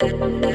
[0.00, 0.48] Music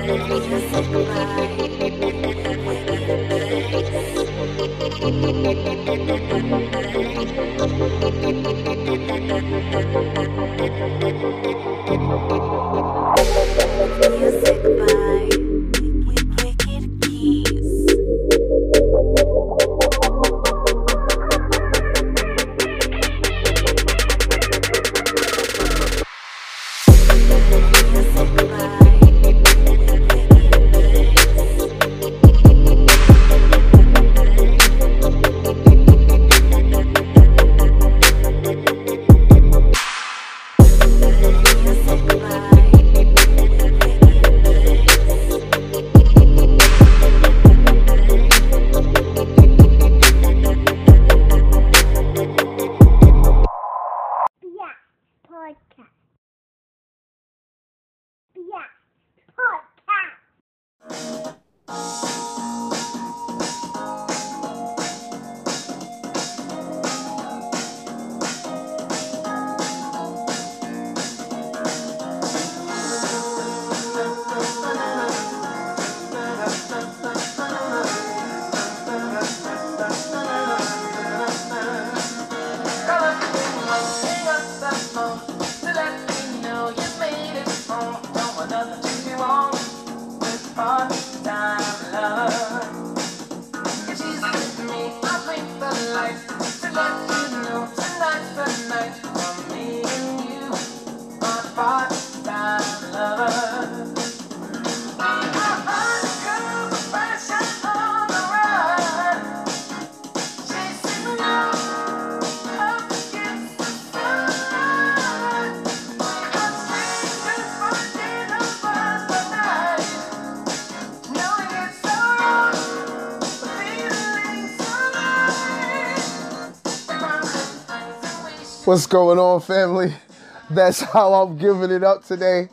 [128.66, 129.94] What's going on, family?
[130.50, 132.48] That's how I'm giving it up today.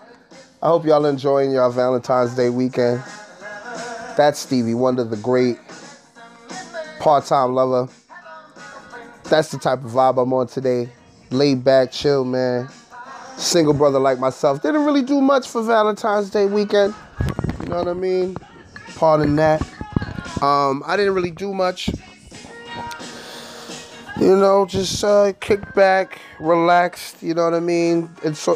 [0.60, 3.00] I hope y'all enjoying your Valentine's Day weekend.
[4.16, 5.58] That's Stevie Wonder, the great
[6.98, 7.88] part-time lover.
[9.28, 10.88] That's the type of vibe I'm on today.
[11.30, 12.68] Laid back, chill, man.
[13.36, 14.62] Single brother like myself.
[14.62, 16.92] Didn't really do much for Valentine's Day weekend.
[17.60, 18.36] You know what I mean?
[18.96, 19.62] Pardon that.
[20.42, 21.88] Um, I didn't really do much
[24.20, 28.10] you know, just uh, kick back, relaxed, you know what I mean?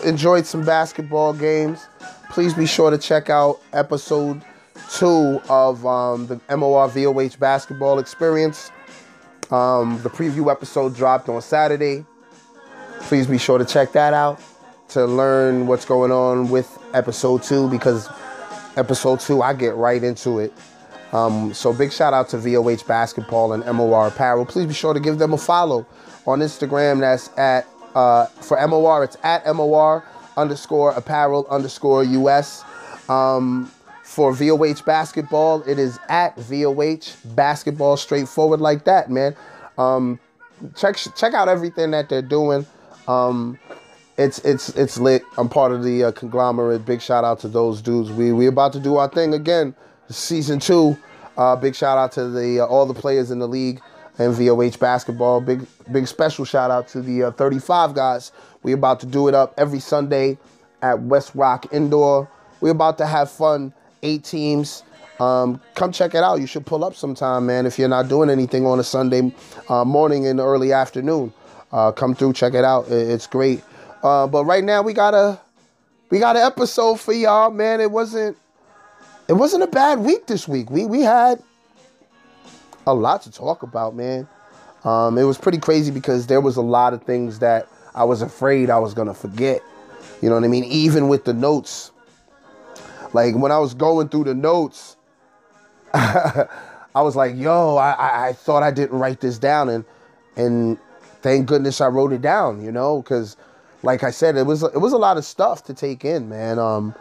[0.05, 1.89] Enjoyed some basketball games.
[2.31, 4.43] Please be sure to check out episode
[4.93, 8.71] two of um, the MOR VOH basketball experience.
[9.51, 12.05] Um, the preview episode dropped on Saturday.
[13.01, 14.41] Please be sure to check that out
[14.89, 18.09] to learn what's going on with episode two because
[18.77, 20.53] episode two, I get right into it.
[21.15, 24.45] Um, so big shout out to VOH Basketball and MOR Apparel.
[24.45, 25.87] Please be sure to give them a follow
[26.27, 27.01] on Instagram.
[27.01, 29.05] That's at uh, for MOR.
[29.05, 30.05] It's at MOR
[30.37, 32.65] underscore Apparel underscore US.
[33.09, 33.71] Um,
[34.03, 37.97] for VOH Basketball, it is at VOH Basketball.
[37.97, 39.37] Straightforward like that, man.
[39.79, 40.19] Um,
[40.77, 42.67] check check out everything that they're doing.
[43.07, 43.59] Um,
[44.19, 45.23] it's it's it's lit.
[45.39, 46.85] I'm part of the uh, conglomerate.
[46.85, 48.11] Big shout out to those dudes.
[48.11, 49.75] We we about to do our thing again.
[50.09, 50.97] Season two.
[51.37, 53.81] Uh, big shout out to the uh, all the players in the league
[54.19, 55.41] and VOH basketball.
[55.41, 58.33] Big big special shout out to the uh, 35 guys.
[58.63, 60.39] We about to do it up every Sunday
[60.83, 62.29] at West Rock Indoor.
[62.61, 63.73] We about to have fun.
[64.03, 64.83] Eight teams.
[65.19, 66.41] Um, come check it out.
[66.41, 67.67] You should pull up sometime, man.
[67.67, 69.33] If you're not doing anything on a Sunday
[69.69, 71.33] uh, morning and early afternoon,
[71.73, 72.91] uh, come through, check it out.
[72.91, 73.63] It's great.
[74.03, 75.41] Uh, but right now we got a
[76.11, 77.81] we got an episode for y'all, man.
[77.81, 78.37] It wasn't
[79.29, 80.71] it wasn't a bad week this week.
[80.71, 81.43] We we had
[82.87, 84.29] a lot to talk about, man.
[84.85, 88.21] Um, it was pretty crazy because there was a lot of things that I was
[88.21, 89.63] afraid I was gonna forget.
[90.21, 90.65] You know what I mean?
[90.65, 91.91] Even with the notes,
[93.13, 94.97] like when I was going through the notes,
[95.95, 96.49] I
[96.95, 99.85] was like, "Yo, I, I I thought I didn't write this down," and
[100.37, 100.79] and
[101.23, 102.63] thank goodness I wrote it down.
[102.63, 103.37] You know, because
[103.83, 106.59] like I said, it was it was a lot of stuff to take in, man.
[106.59, 106.95] Um,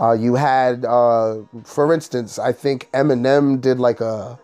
[0.00, 4.38] uh, you had, uh, for instance, I think Eminem did like a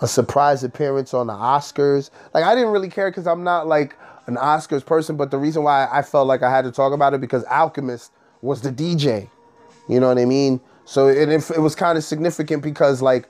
[0.00, 2.10] a surprise appearance on the Oscars.
[2.32, 3.96] Like I didn't really care because I'm not like
[4.26, 7.14] an Oscars person, but the reason why I felt like I had to talk about
[7.14, 9.28] it because Alchemist was the DJ.
[9.88, 10.60] You know what I mean?
[10.84, 13.28] So it, it, it was kind of significant because like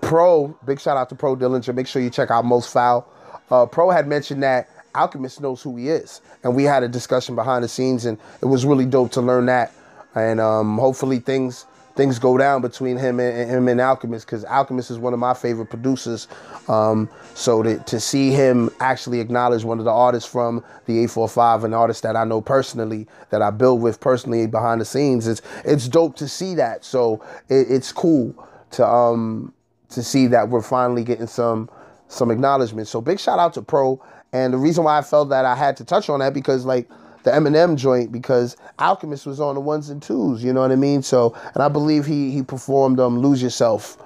[0.00, 1.74] Pro, big shout out to Pro Dillinger.
[1.74, 3.08] Make sure you check out Most Foul.
[3.50, 7.34] Uh, Pro had mentioned that Alchemist knows who he is, and we had a discussion
[7.34, 9.72] behind the scenes, and it was really dope to learn that.
[10.14, 14.90] And um, hopefully things things go down between him and him and Alchemist because Alchemist
[14.90, 16.26] is one of my favorite producers.
[16.68, 21.64] Um, so to, to see him actually acknowledge one of the artists from the 845,
[21.64, 25.42] an artist that I know personally, that I build with personally behind the scenes, it's
[25.64, 26.84] it's dope to see that.
[26.84, 28.34] So it, it's cool
[28.72, 29.52] to um
[29.90, 31.70] to see that we're finally getting some
[32.08, 32.88] some acknowledgement.
[32.88, 34.02] So big shout out to Pro.
[34.32, 36.88] And the reason why I felt that I had to touch on that because like
[37.24, 40.76] the Eminem joint because Alchemist was on the ones and twos, you know what I
[40.76, 41.02] mean?
[41.02, 43.98] So, and I believe he he performed um Lose Yourself.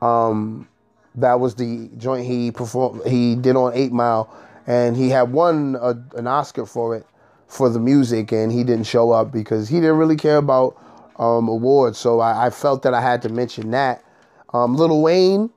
[0.00, 0.68] Um
[1.14, 4.34] that was the joint he performed he did on 8 Mile
[4.66, 7.06] and he had won a, an Oscar for it
[7.48, 10.76] for the music and he didn't show up because he didn't really care about
[11.18, 11.98] um awards.
[11.98, 14.04] So I, I felt that I had to mention that.
[14.54, 15.50] Um Lil Wayne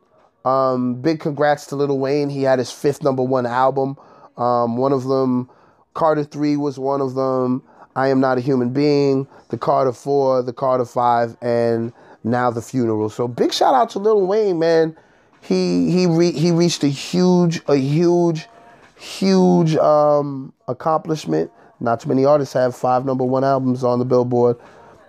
[0.45, 2.29] um, big congrats to Lil Wayne.
[2.29, 3.97] He had his fifth number one album.
[4.37, 5.49] Um, one of them,
[5.95, 7.63] Carter 3 was one of them.
[7.95, 11.91] I Am Not a Human Being, the Carter 4, the Carter 5, and
[12.23, 13.09] now the funeral.
[13.09, 14.95] So big shout out to Lil Wayne, man.
[15.41, 18.47] He he re- he reached a huge, a huge,
[18.97, 21.51] huge um, accomplishment.
[21.79, 24.57] Not too many artists have five number one albums on the Billboard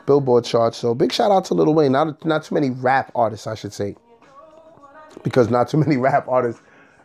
[0.06, 0.77] Billboard charts.
[0.77, 1.93] So big shout out to Lil Wayne.
[1.93, 3.97] Not not too many rap artists, I should say
[5.23, 6.61] because not too many rap artists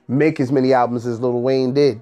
[0.08, 2.02] make as many albums as Lil Wayne did.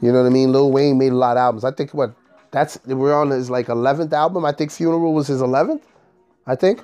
[0.00, 0.52] You know what I mean?
[0.52, 1.64] Lil Wayne made a lot of albums.
[1.64, 2.14] I think what
[2.50, 4.44] that's we're on his like 11th album.
[4.44, 5.82] I think Funeral was his 11th.
[6.46, 6.82] I think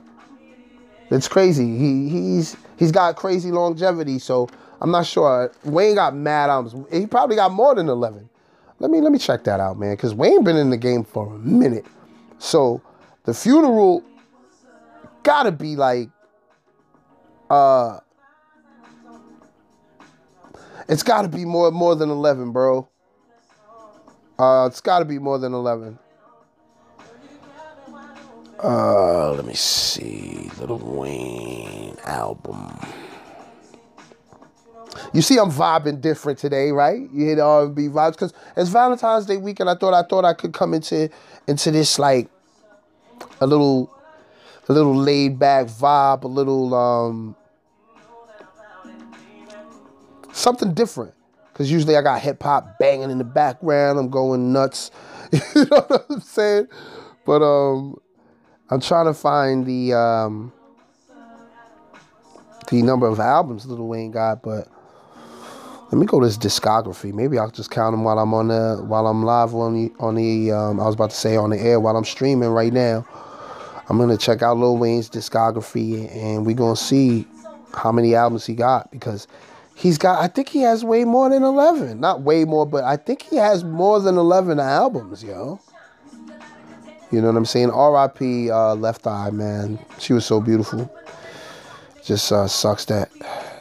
[1.11, 1.77] it's crazy.
[1.77, 4.19] He he's he's got crazy longevity.
[4.19, 4.49] So
[4.81, 5.53] I'm not sure.
[5.65, 6.87] Wayne got mad albums.
[6.91, 8.29] He probably got more than 11.
[8.79, 9.95] Let me let me check that out, man.
[9.95, 11.87] Because Wayne been in the game for a minute.
[12.39, 12.83] So
[13.25, 14.03] the Funeral
[15.23, 16.09] gotta be like
[17.49, 18.01] uh
[20.89, 22.89] it's got to be more more than 11, bro.
[24.43, 25.97] Uh, it's got to be more than 11.
[28.61, 30.51] Uh, let me see.
[30.59, 32.77] Little Wayne album.
[35.13, 37.09] You see, I'm vibing different today, right?
[37.13, 39.71] You hit R&B vibes because it's Valentine's Day weekend.
[39.71, 41.09] I thought I thought I could come into
[41.47, 42.29] into this like
[43.41, 43.95] a little
[44.69, 47.37] a little laid back vibe, a little um
[50.33, 51.15] something different.
[51.55, 53.99] Cause usually I got hip hop banging in the background.
[53.99, 54.91] I'm going nuts.
[55.33, 56.69] you know what I'm saying?
[57.27, 58.01] But um,
[58.71, 60.53] I'm trying to find the um,
[62.71, 64.43] the number of albums Lil Wayne got.
[64.43, 64.69] But
[65.91, 67.13] let me go to his discography.
[67.13, 70.15] Maybe I'll just count them while I'm on the while I'm live on the on
[70.15, 73.07] the um, I was about to say on the air while I'm streaming right now.
[73.91, 77.27] I'm gonna check out Lil Wayne's discography and we're gonna see
[77.75, 79.27] how many albums he got because
[79.83, 81.99] he's got I think he has way more than 11.
[81.99, 85.61] Not way more, but I think he has more than 11 albums, yo.
[87.11, 87.71] You know what I'm saying?
[87.71, 88.51] R.I.P.
[88.51, 89.79] Uh, Left Eye, man.
[89.99, 90.91] She was so beautiful.
[92.03, 93.11] Just uh, sucks that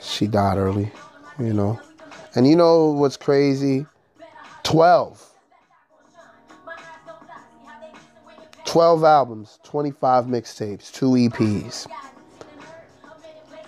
[0.02, 0.92] she died early,
[1.38, 1.80] you know.
[2.36, 3.86] And you know what's crazy?
[4.64, 5.28] 12.
[8.66, 11.88] 12 albums, 25 mixtapes, two EPs,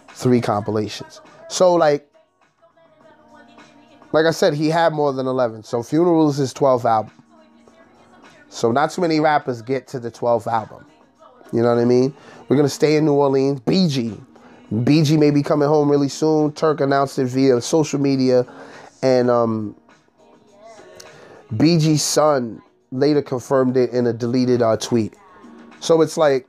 [0.10, 1.20] three compilations.
[1.50, 2.10] So like
[4.14, 5.64] like I said, he had more than 11.
[5.64, 7.12] So Funeral is his 12th album.
[8.48, 10.86] So not too many rappers get to the 12th album.
[11.52, 12.14] You know what I mean?
[12.48, 13.60] We're going to stay in New Orleans.
[13.62, 14.24] BG.
[14.72, 16.52] BG may be coming home really soon.
[16.54, 18.46] Turk announced it via social media.
[19.02, 19.76] And um,
[21.56, 25.16] BG's son later confirmed it in a deleted uh, tweet.
[25.80, 26.48] So it's like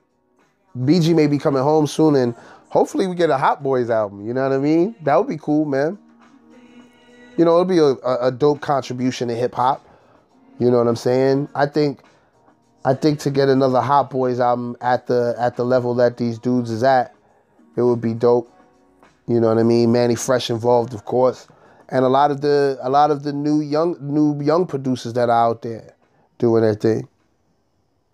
[0.79, 2.35] BG may be coming home soon and
[2.69, 4.27] hopefully we get a Hot Boys album.
[4.27, 4.95] You know what I mean?
[5.03, 5.99] That would be cool, man
[7.37, 7.95] you know, it'll be a,
[8.27, 9.85] a dope contribution to hip hop.
[10.59, 11.49] You know what I'm saying?
[11.55, 12.01] I think
[12.85, 16.39] I think to get another Hot Boys album at the at the level that these
[16.39, 17.15] dudes is at,
[17.77, 18.51] it would be dope.
[19.27, 19.91] You know what I mean?
[19.91, 21.49] Mannie Fresh involved, of course,
[21.89, 25.29] and a lot of the a lot of the new young new young producers that
[25.29, 25.95] are out there
[26.39, 27.09] doing their thing.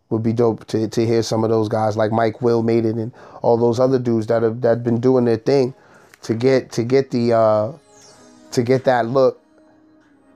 [0.09, 2.97] Would be dope to, to hear some of those guys like Mike Will made it
[2.97, 3.13] and
[3.43, 5.73] all those other dudes that have that been doing their thing
[6.23, 7.73] to get to get the uh,
[8.53, 9.41] to get that look.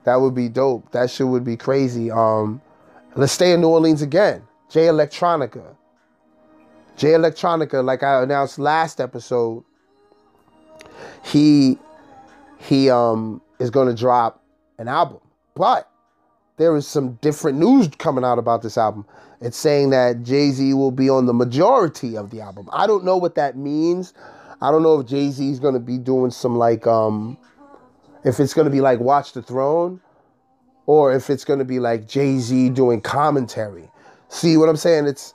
[0.05, 0.93] That would be dope.
[0.93, 2.11] That shit would be crazy.
[2.11, 2.61] Um,
[3.17, 4.43] let's stay in New Orleans again.
[4.69, 5.77] Jay Electronica.
[6.97, 9.65] Jay Electronica, like I announced last episode,
[11.25, 11.79] he
[12.59, 14.43] he um is gonna drop
[14.79, 15.21] an album.
[15.55, 15.91] But
[16.57, 19.07] there is some different news coming out about this album.
[19.41, 22.69] It's saying that Jay-Z will be on the majority of the album.
[22.73, 24.15] I don't know what that means.
[24.63, 27.37] I don't know if Jay-Z is gonna be doing some like um
[28.25, 30.01] if it's going to be like Watch the Throne
[30.87, 33.91] or if it's going to be like Jay Z doing commentary.
[34.29, 35.07] See what I'm saying?
[35.07, 35.35] It's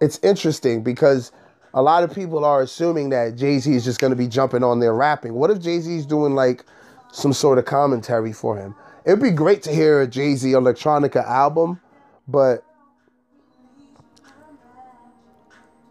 [0.00, 1.30] it's interesting because
[1.74, 4.64] a lot of people are assuming that Jay Z is just going to be jumping
[4.64, 5.34] on there rapping.
[5.34, 6.64] What if Jay Z is doing like
[7.12, 8.74] some sort of commentary for him?
[9.04, 11.80] It'd be great to hear a Jay Z electronica album,
[12.28, 12.64] but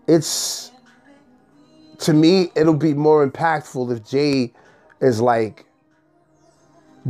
[0.07, 0.71] it's
[1.99, 4.53] to me it'll be more impactful if Jay
[4.99, 5.65] is like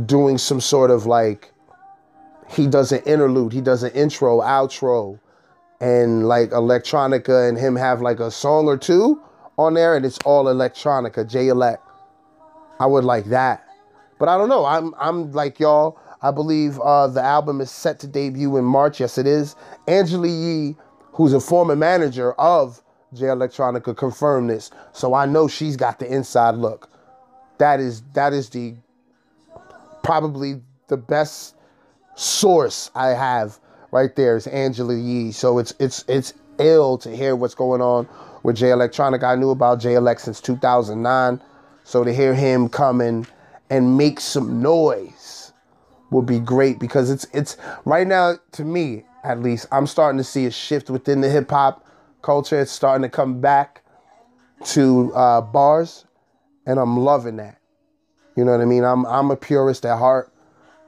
[0.06, 1.52] doing some sort of like
[2.48, 5.18] he does an interlude, he does an intro, outro,
[5.80, 9.20] and like electronica and him have like a song or two
[9.58, 11.82] on there and it's all electronica, J Elect.
[12.78, 13.66] I would like that.
[14.18, 14.64] But I don't know.
[14.64, 15.98] I'm I'm like y'all.
[16.22, 19.00] I believe uh, the album is set to debut in March.
[19.00, 19.56] Yes, it is.
[19.88, 20.76] Angela Yee,
[21.12, 22.80] who's a former manager of
[23.12, 24.70] Jay Electronica, confirmed this.
[24.92, 26.88] So I know she's got the inside look.
[27.58, 28.76] That is that is the
[30.02, 31.56] probably the best
[32.14, 33.58] source I have
[33.90, 35.32] right there is Angela Yee.
[35.32, 38.08] So it's it's it's ill to hear what's going on
[38.42, 39.22] with J Electronic.
[39.22, 41.40] I knew about J Elect since 2009.
[41.84, 43.26] So to hear him come in
[43.70, 45.52] and make some noise
[46.10, 50.24] would be great because it's it's right now to me at least I'm starting to
[50.24, 51.86] see a shift within the hip hop
[52.22, 52.60] culture.
[52.60, 53.82] It's starting to come back
[54.66, 56.04] to uh, bars,
[56.66, 57.61] and I'm loving that.
[58.36, 58.84] You know what I mean?
[58.84, 60.32] I'm I'm a purist at heart.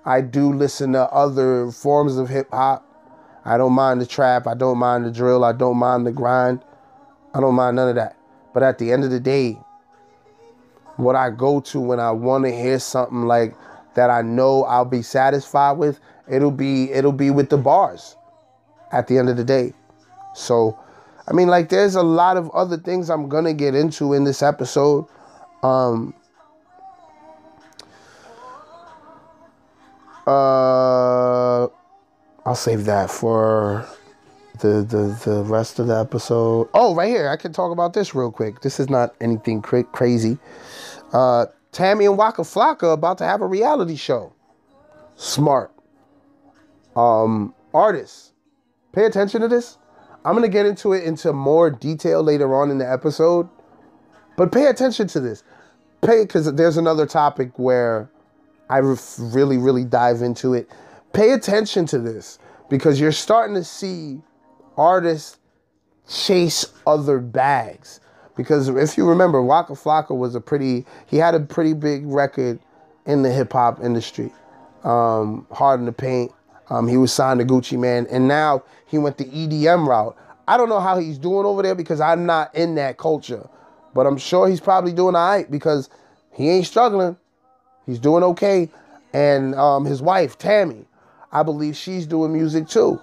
[0.05, 2.87] I do listen to other forms of hip hop.
[3.45, 4.47] I don't mind the trap.
[4.47, 5.45] I don't mind the drill.
[5.45, 6.63] I don't mind the grind.
[7.35, 8.17] I don't mind none of that.
[8.55, 9.59] But at the end of the day,
[10.97, 13.55] what I go to when I want to hear something like
[13.95, 18.17] that I know I'll be satisfied with, it'll be it'll be with the bars
[18.93, 19.73] at the end of the day.
[20.35, 20.79] So,
[21.29, 24.25] I mean like there's a lot of other things I'm going to get into in
[24.25, 25.07] this episode.
[25.63, 26.15] Um
[30.27, 31.69] uh
[32.47, 33.87] I'll save that for
[34.61, 36.69] the, the the rest of the episode.
[36.75, 38.61] Oh, right here, I can talk about this real quick.
[38.61, 40.39] This is not anything cra- crazy.
[41.13, 44.33] Uh, Tammy and Waka Flocka about to have a reality show.
[45.17, 45.73] Smart.
[46.97, 48.33] Um, artists,
[48.93, 49.79] pay attention to this.
[50.25, 53.49] I'm gonna get into it into more detail later on in the episode,
[54.37, 55.43] but pay attention to this.
[56.03, 58.09] Pay because there's another topic where
[58.69, 60.71] I really, really dive into it.
[61.13, 64.21] Pay attention to this because you're starting to see
[64.77, 65.39] artists
[66.09, 68.01] chase other bags.
[68.37, 72.59] Because if you remember, Waka Flocka was a pretty, he had a pretty big record
[73.07, 74.33] in the hip hop industry.
[74.83, 76.33] Um, Hard in the Paint.
[76.71, 80.17] Um, he was signed to Gucci Mane, and now he went the EDM route.
[80.49, 83.49] I don't know how he's doing over there because I'm not in that culture,
[83.95, 85.89] but I'm sure he's probably doing all right because
[86.33, 87.17] he ain't struggling.
[87.87, 88.71] He's doing okay.
[89.13, 90.85] And um, his wife, Tammy,
[91.33, 93.01] I believe she's doing music too.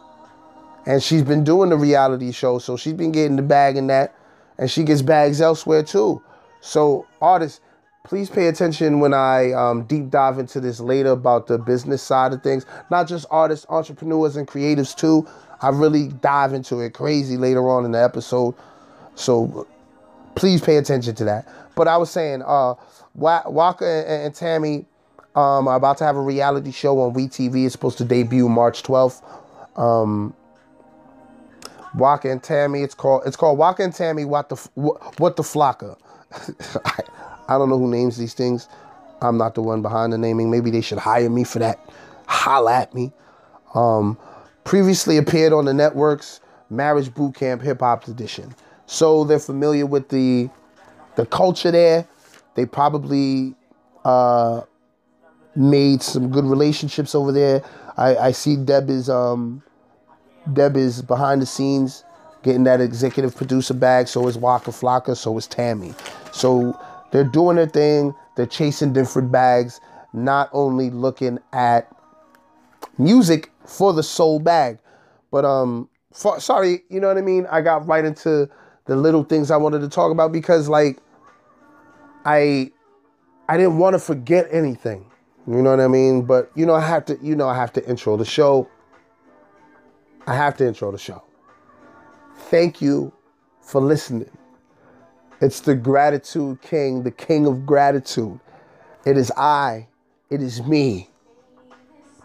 [0.86, 4.16] And she's been doing the reality show, so she's been getting the bag in that.
[4.58, 6.22] And she gets bags elsewhere too.
[6.60, 7.62] So, artists,
[8.04, 12.34] please pay attention when I um, deep dive into this later about the business side
[12.34, 12.66] of things.
[12.90, 15.28] Not just artists, entrepreneurs, and creatives too.
[15.62, 18.56] I really dive into it crazy later on in the episode.
[19.16, 19.68] So,
[20.36, 21.48] please pay attention to that.
[21.76, 22.76] But I was saying, uh,
[23.16, 24.86] Wa- Waka and, Tammy
[25.36, 27.66] um, are about to have a reality show on WeTV.
[27.66, 29.22] It's supposed to debut March 12th.
[29.78, 30.34] Um,
[31.96, 32.84] Waka and Tammy.
[32.84, 34.26] It's called it's called Waka and Tammy.
[34.26, 35.98] What the what, what the Flocka?
[36.86, 37.00] I,
[37.50, 38.68] I don't know who names these things.
[39.22, 40.50] I'm not the one behind the naming.
[40.50, 41.80] Maybe they should hire me for that.
[42.28, 43.12] Holla at me.
[43.76, 44.18] Um,
[44.64, 46.40] previously appeared on the networks
[46.70, 48.56] Marriage Boot Camp Hip Hop Edition.
[48.86, 50.50] So they're familiar with the
[51.16, 52.08] the culture there.
[52.56, 53.56] They probably
[54.04, 54.62] uh,
[55.56, 57.64] made some good relationships over there.
[57.98, 59.64] I, I see Deb is um,
[60.54, 62.04] Deb is behind the scenes
[62.44, 64.08] getting that executive producer bag.
[64.08, 65.16] So is Waka Flocka.
[65.16, 65.94] So is Tammy.
[66.32, 66.80] So
[67.12, 68.16] they're doing their thing.
[68.36, 69.80] They're chasing different bags.
[70.14, 71.90] Not only looking at
[72.98, 74.80] music for the soul bag,
[75.32, 77.48] but um, for, sorry, you know what I mean.
[77.50, 78.50] I got right into
[78.86, 81.00] the little things I wanted to talk about because like
[82.26, 82.72] I
[83.48, 85.06] I didn't want to forget anything.
[85.48, 86.24] You know what I mean?
[86.24, 88.70] But you know I have to you know I have to intro the show.
[90.28, 91.24] I have to intro the show.
[92.50, 93.12] Thank you
[93.62, 94.30] for listening.
[95.40, 98.40] It's the gratitude king, the king of gratitude.
[99.06, 99.88] It is I,
[100.30, 101.10] it is me,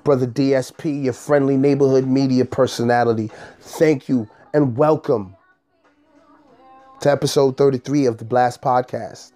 [0.04, 3.30] Brother DSP, your friendly neighborhood media personality.
[3.60, 5.34] Thank you and welcome
[7.00, 9.32] to episode 33 of the Blast Podcast.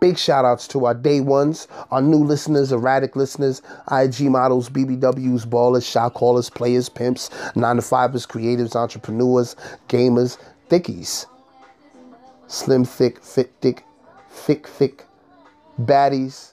[0.00, 5.46] Big shout outs to our day ones, our new listeners, erratic listeners, IG models, BBWs,
[5.46, 9.56] ballers, shot callers, players, pimps, 9 to 5ers, creatives, entrepreneurs,
[9.88, 11.26] gamers, thickies.
[12.46, 13.84] Slim, thick, fit, thick,
[14.30, 15.04] thick, thick,
[15.80, 16.52] baddies,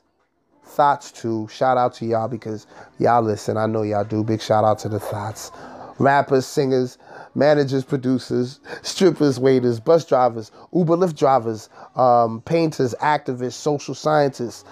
[0.63, 1.47] thoughts too.
[1.51, 2.65] Shout out to y'all because
[2.97, 3.57] y'all listen.
[3.57, 4.23] I know y'all do.
[4.23, 5.51] Big shout out to the thoughts.
[5.99, 6.97] Rappers, singers,
[7.35, 14.63] managers, producers, strippers, waiters, bus drivers, Uber Lyft drivers, um, painters, activists, social scientists,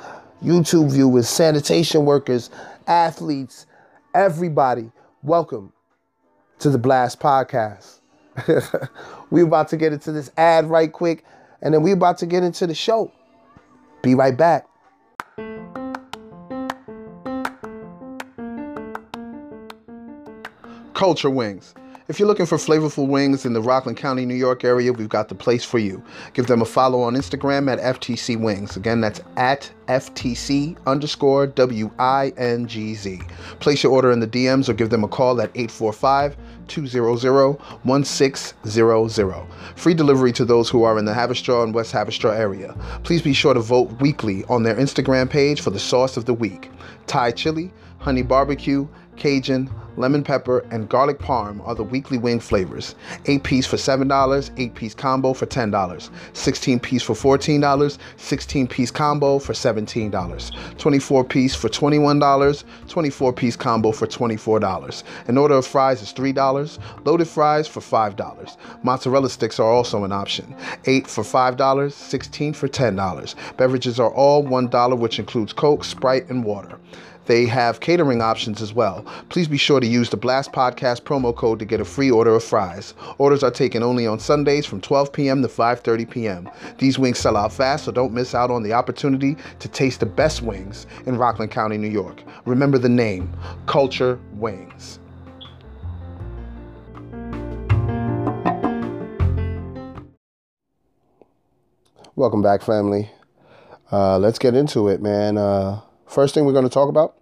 [0.44, 2.50] YouTube viewers, sanitation workers,
[2.88, 3.66] athletes,
[4.14, 4.92] everybody.
[5.22, 5.74] Welcome
[6.60, 8.00] to the Blast Podcast.
[9.30, 11.26] we about to get into this ad right quick,
[11.62, 13.12] and then we about to get into the show.
[14.02, 14.69] Be right back.
[21.00, 21.74] Culture Wings.
[22.10, 25.30] If you're looking for flavorful wings in the Rockland County, New York area, we've got
[25.30, 26.04] the place for you.
[26.34, 28.76] Give them a follow on Instagram at FTC Wings.
[28.76, 33.22] Again, that's at FTC underscore W I N G Z.
[33.62, 36.36] Place your order in the DMs or give them a call at 845
[36.68, 37.54] 200
[37.84, 39.48] 1600.
[39.78, 42.76] Free delivery to those who are in the Haverstraw and West Haverstraw area.
[43.04, 46.34] Please be sure to vote weekly on their Instagram page for the sauce of the
[46.34, 46.70] week.
[47.08, 48.86] Thai chili, honey barbecue,
[49.20, 52.96] Cajun, lemon pepper, and garlic parm are the weekly wing flavors.
[53.26, 58.92] 8 piece for $7, 8 piece combo for $10, 16 piece for $14, 16 piece
[58.92, 65.04] combo for $17, 24 piece for $21, 24 piece combo for $24.
[65.28, 68.58] An order of fries is $3, loaded fries for $5.
[68.84, 70.56] Mozzarella sticks are also an option.
[70.86, 73.36] 8 for $5, 16 for $10.
[73.58, 76.80] Beverages are all $1, which includes Coke, Sprite, and water.
[77.30, 79.06] They have catering options as well.
[79.30, 82.34] Please be sure to use the Blast Podcast promo code to get a free order
[82.34, 82.96] of fries.
[83.20, 85.44] Orders are taken only on Sundays from 12 p.m.
[85.44, 86.50] to 5:30 p.m.
[86.80, 90.08] These wings sell out fast, so don't miss out on the opportunity to taste the
[90.08, 92.24] best wings in Rockland County, New York.
[92.46, 93.32] Remember the name,
[93.68, 94.98] Culture Wings.
[102.16, 103.12] Welcome back, family.
[103.92, 105.38] Uh, let's get into it, man.
[105.38, 107.18] Uh, first thing we're going to talk about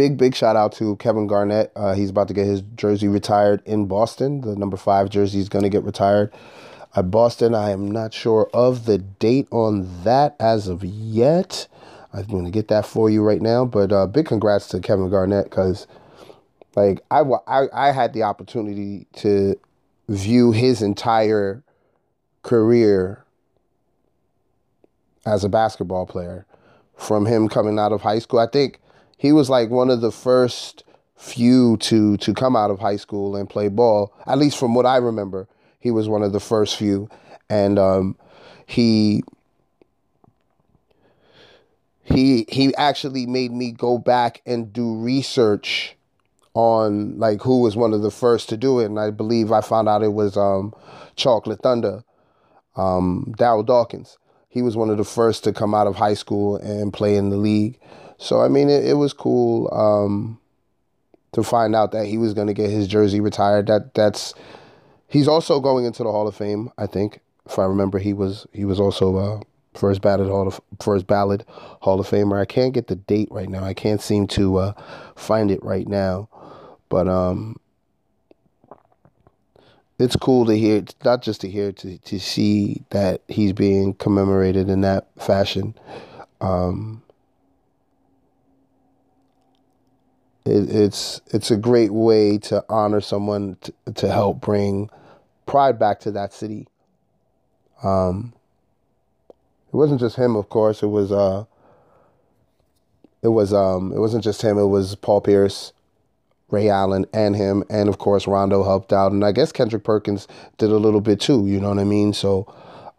[0.00, 1.70] big, big shout out to Kevin Garnett.
[1.76, 4.40] Uh, he's about to get his jersey retired in Boston.
[4.40, 6.32] The number five jersey is going to get retired
[6.96, 7.54] at Boston.
[7.54, 11.68] I am not sure of the date on that as of yet.
[12.14, 13.66] I'm going to get that for you right now.
[13.66, 15.86] But uh, big congrats to Kevin Garnett because,
[16.76, 19.54] like, I, I, I had the opportunity to
[20.08, 21.62] view his entire
[22.42, 23.22] career
[25.26, 26.46] as a basketball player
[26.96, 28.38] from him coming out of high school.
[28.38, 28.79] I think
[29.20, 30.82] he was like one of the first
[31.14, 34.14] few to to come out of high school and play ball.
[34.26, 35.46] At least from what I remember,
[35.78, 37.10] he was one of the first few,
[37.50, 38.16] and um,
[38.64, 39.22] he
[42.02, 45.96] he he actually made me go back and do research
[46.54, 49.60] on like who was one of the first to do it, and I believe I
[49.60, 50.72] found out it was um,
[51.16, 52.04] Chocolate Thunder,
[52.74, 54.16] um, Darryl Dawkins.
[54.48, 57.28] He was one of the first to come out of high school and play in
[57.28, 57.78] the league.
[58.20, 60.38] So I mean, it, it was cool um,
[61.32, 63.66] to find out that he was going to get his jersey retired.
[63.66, 64.34] That that's
[65.08, 66.70] he's also going into the Hall of Fame.
[66.76, 69.40] I think, if I remember, he was he was also uh,
[69.72, 72.38] first ballot Hall of first ballot Hall of Famer.
[72.38, 73.64] I can't get the date right now.
[73.64, 74.72] I can't seem to uh,
[75.16, 76.28] find it right now,
[76.90, 77.58] but um,
[79.98, 80.84] it's cool to hear.
[81.06, 85.74] Not just to hear, to to see that he's being commemorated in that fashion.
[86.42, 87.02] Um,
[90.50, 94.90] it, it's it's a great way to honor someone to, to help bring
[95.46, 96.66] pride back to that city.
[97.82, 98.32] Um,
[99.28, 100.82] it wasn't just him, of course.
[100.82, 101.44] It was uh,
[103.22, 104.58] it was um, it wasn't just him.
[104.58, 105.72] It was Paul Pierce,
[106.50, 110.26] Ray Allen, and him, and of course Rondo helped out, and I guess Kendrick Perkins
[110.58, 111.46] did a little bit too.
[111.46, 112.12] You know what I mean?
[112.12, 112.52] So.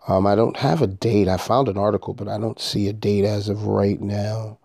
[0.08, 1.28] Um, I don't have a date.
[1.28, 4.58] I found an article, but I don't see a date as of right now.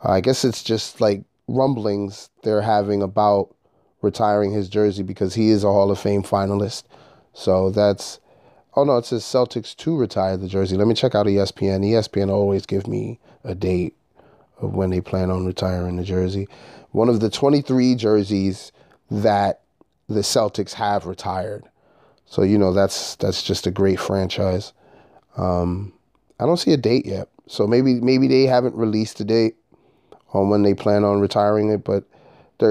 [0.00, 3.54] I guess it's just like rumblings they're having about
[4.02, 6.84] retiring his jersey because he is a Hall of Fame finalist.
[7.32, 8.20] So that's
[8.76, 10.76] oh no, it says Celtics to retire the jersey.
[10.76, 11.84] Let me check out ESPN.
[11.84, 13.96] ESPN always give me a date
[14.60, 16.46] of when they plan on retiring the jersey.
[16.90, 18.72] One of the 23 jerseys
[19.10, 19.62] that
[20.08, 21.64] the Celtics have retired.
[22.26, 24.72] So you know that's that's just a great franchise.
[25.36, 25.92] Um,
[26.38, 27.28] I don't see a date yet.
[27.46, 29.56] So maybe maybe they haven't released a date
[30.32, 32.04] on when they plan on retiring it, but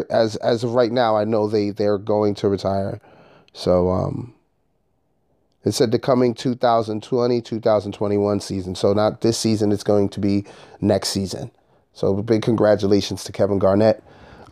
[0.10, 3.00] as as of right now, I know they they're going to retire.
[3.54, 4.34] So um,
[5.64, 8.76] It said the coming 2020 2021 season.
[8.76, 10.46] So, not this season, it's going to be
[10.82, 11.52] next season.
[11.94, 14.04] So, big congratulations to Kevin Garnett.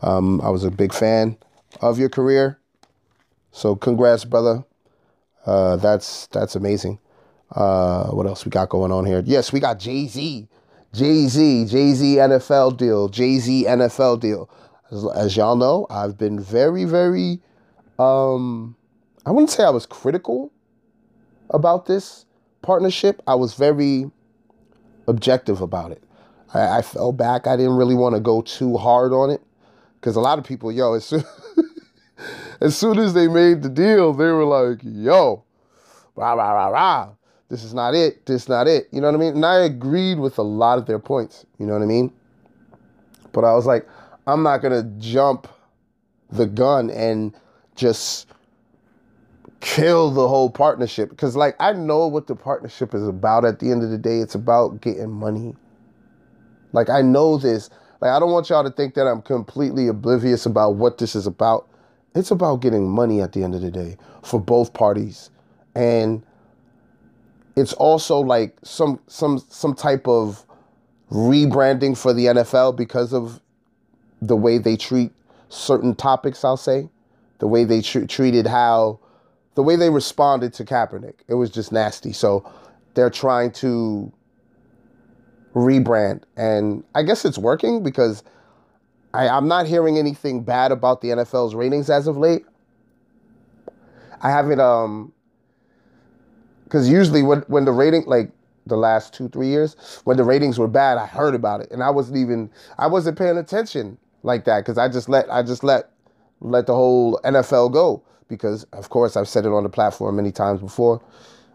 [0.02, 1.36] Um, I was a big fan
[1.80, 2.58] of your career.
[3.52, 4.64] So, congrats, brother.
[5.46, 6.98] Uh, that's that's amazing.
[7.54, 9.22] Uh, what else we got going on here?
[9.24, 10.48] Yes, we got Jay Z,
[10.96, 14.48] Jay Z, Jay Z NFL deal, Jay Z NFL deal.
[14.90, 17.40] As, as y'all know, I've been very, very.
[17.98, 18.76] Um,
[19.26, 20.52] I wouldn't say I was critical
[21.50, 22.24] about this
[22.62, 23.20] partnership.
[23.26, 24.10] I was very
[25.06, 26.02] objective about it.
[26.54, 27.46] I, I fell back.
[27.46, 29.42] I didn't really want to go too hard on it
[30.00, 31.24] because a lot of people, yo, as soon,
[32.62, 35.44] as soon as they made the deal, they were like, yo,
[36.14, 37.10] rah, rah, rah, rah.
[37.48, 38.26] This is not it.
[38.26, 38.88] This is not it.
[38.90, 39.34] You know what I mean?
[39.34, 41.46] And I agreed with a lot of their points.
[41.58, 42.12] You know what I mean?
[43.32, 43.86] But I was like,
[44.26, 45.46] I'm not going to jump
[46.30, 47.34] the gun and
[47.76, 48.28] just
[49.60, 53.70] kill the whole partnership because like I know what the partnership is about at the
[53.70, 55.54] end of the day it's about getting money
[56.72, 60.46] like I know this like I don't want y'all to think that I'm completely oblivious
[60.46, 61.68] about what this is about
[62.14, 65.30] it's about getting money at the end of the day for both parties
[65.74, 66.22] and
[67.56, 70.44] it's also like some some some type of
[71.10, 73.40] rebranding for the NFL because of
[74.20, 75.12] the way they treat
[75.48, 76.88] certain topics I'll say
[77.38, 78.98] the way they tr- treated how
[79.54, 82.12] the way they responded to Kaepernick, it was just nasty.
[82.12, 82.48] So
[82.94, 84.12] they're trying to
[85.54, 88.22] rebrand, and I guess it's working because
[89.14, 92.44] I, I'm not hearing anything bad about the NFL's ratings as of late.
[94.20, 95.12] I haven't um
[96.66, 98.30] because usually when when the rating like
[98.66, 101.82] the last two three years when the ratings were bad, I heard about it, and
[101.82, 105.64] I wasn't even I wasn't paying attention like that because I just let I just
[105.64, 105.90] let
[106.40, 110.32] let the whole NFL go because, of course, I've said it on the platform many
[110.32, 111.02] times before.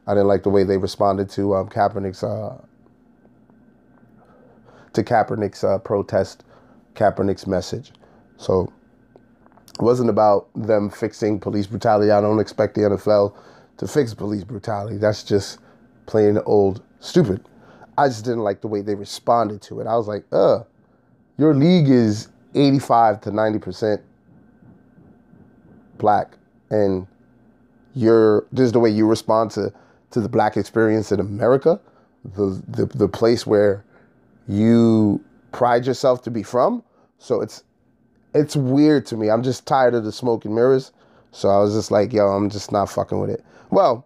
[0.08, 2.60] I didn't like the way they responded to um, Kaepernick's uh,
[4.94, 6.44] to Kaepernick's uh, protest,
[6.96, 7.94] Kaepernick's message.
[8.38, 8.72] So
[9.80, 12.12] it wasn't about them fixing police brutality.
[12.12, 13.36] I don't expect the NFL
[13.82, 14.98] to fix police brutality.
[14.98, 15.58] That's just
[16.06, 17.44] plain old stupid.
[17.98, 19.88] I just didn't like the way they responded to it.
[19.88, 20.60] I was like, uh,
[21.40, 24.02] your league is 85 to 90 percent
[25.98, 26.38] black
[26.70, 27.08] and
[27.96, 29.74] you're this is the way you respond to
[30.12, 31.80] to the black experience in America,
[32.24, 33.84] the the, the place where
[34.48, 36.84] you pride yourself to be from.
[37.18, 37.64] So it's
[38.36, 39.32] it's weird to me.
[39.32, 40.92] I'm just tired of the smoke and mirrors.
[41.32, 43.44] So I was just like, yo, I'm just not fucking with it.
[43.72, 44.06] Well,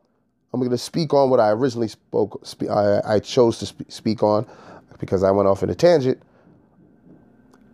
[0.54, 2.40] I'm gonna speak on what I originally spoke.
[2.46, 4.46] Spe- I, I chose to spe- speak on
[5.00, 6.22] because I went off in a tangent.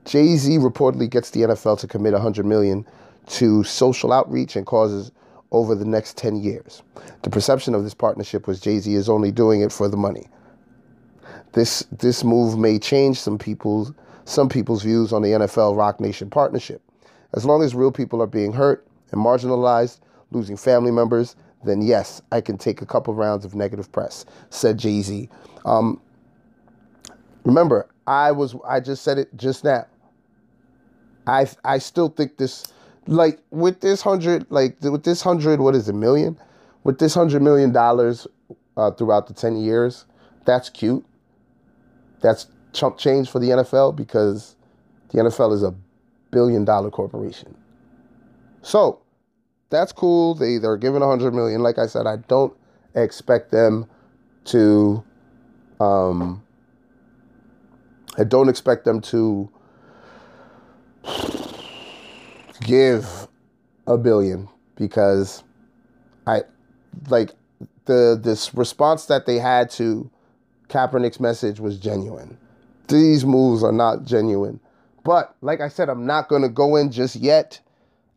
[0.05, 2.85] Jay Z reportedly gets the NFL to commit 100 million
[3.27, 5.11] to social outreach and causes
[5.51, 6.81] over the next 10 years.
[7.21, 10.27] The perception of this partnership was Jay Z is only doing it for the money.
[11.53, 13.91] This this move may change some people's
[14.25, 16.81] some people's views on the NFL Roc Nation partnership.
[17.33, 19.99] As long as real people are being hurt and marginalized,
[20.31, 24.77] losing family members, then yes, I can take a couple rounds of negative press," said
[24.77, 25.29] Jay Z.
[25.65, 26.01] Um,
[27.43, 29.87] remember, I was I just said it just now.
[31.27, 32.65] I I still think this
[33.07, 36.37] like with this hundred like with this hundred what is it million
[36.83, 38.27] with this hundred million dollars
[38.77, 40.05] uh, throughout the 10 years
[40.45, 41.05] that's cute
[42.21, 44.55] that's chump change for the nfl because
[45.09, 45.73] the nfl is a
[46.31, 47.55] billion dollar corporation
[48.61, 49.01] so
[49.71, 52.55] that's cool they they're giving 100 million like i said i don't
[52.95, 53.87] expect them
[54.45, 55.03] to
[55.79, 56.43] um
[58.17, 59.49] i don't expect them to
[62.61, 63.27] give
[63.87, 65.43] a billion because
[66.27, 66.41] I
[67.09, 67.31] like
[67.85, 70.09] the this response that they had to
[70.69, 72.37] Kaepernick's message was genuine.
[72.87, 74.59] These moves are not genuine.
[75.03, 77.59] But like I said, I'm not gonna go in just yet.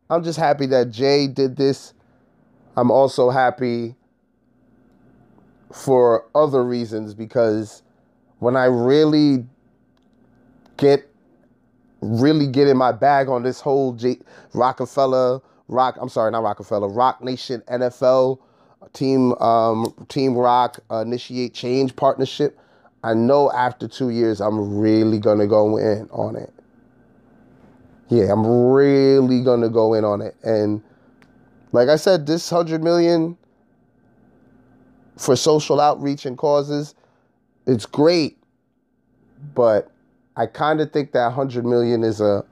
[0.09, 1.93] I'm just happy that Jay did this.
[2.77, 3.95] I'm also happy
[5.73, 7.81] for other reasons because
[8.39, 9.45] when I really
[10.77, 11.09] get
[12.01, 14.19] really get in my bag on this whole J-
[14.53, 15.97] Roc-A-Fella Rock.
[15.99, 16.87] I'm sorry, not Roc-A-Fella.
[16.89, 18.39] Roc Nation NFL
[18.93, 22.59] team um, Team Roc uh, initiate change partnership.
[23.03, 26.54] I know after two years, I'm really gonna go in on it.
[28.09, 30.81] Yeah, I'm really gonna go in on it, and
[31.71, 33.37] like I said, this hundred million
[35.17, 36.95] for social outreach and causes,
[37.65, 38.37] it's great,
[39.53, 39.91] but
[40.35, 42.45] I kind of think that 100 million is a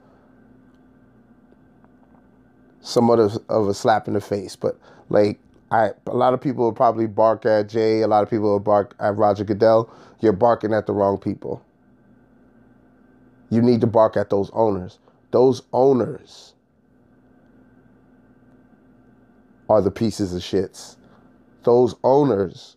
[2.80, 4.56] somewhat of, of a slap in the face.
[4.56, 5.38] But like,
[5.70, 8.02] I a lot of people will probably bark at Jay.
[8.02, 9.90] A lot of people will bark at Roger Goodell.
[10.20, 11.62] You're barking at the wrong people.
[13.50, 14.98] You need to bark at those owners.
[15.34, 16.54] Those owners
[19.68, 20.94] are the pieces of shits.
[21.64, 22.76] Those owners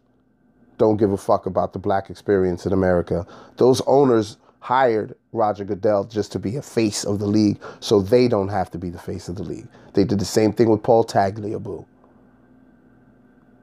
[0.80, 3.28] don't give a fuck about the black experience in America.
[3.58, 8.28] Those owners hired Roger Goodell just to be a face of the league so they
[8.28, 9.68] don't have to be the face of the league.
[9.94, 11.86] They did the same thing with Paul Tagliabue.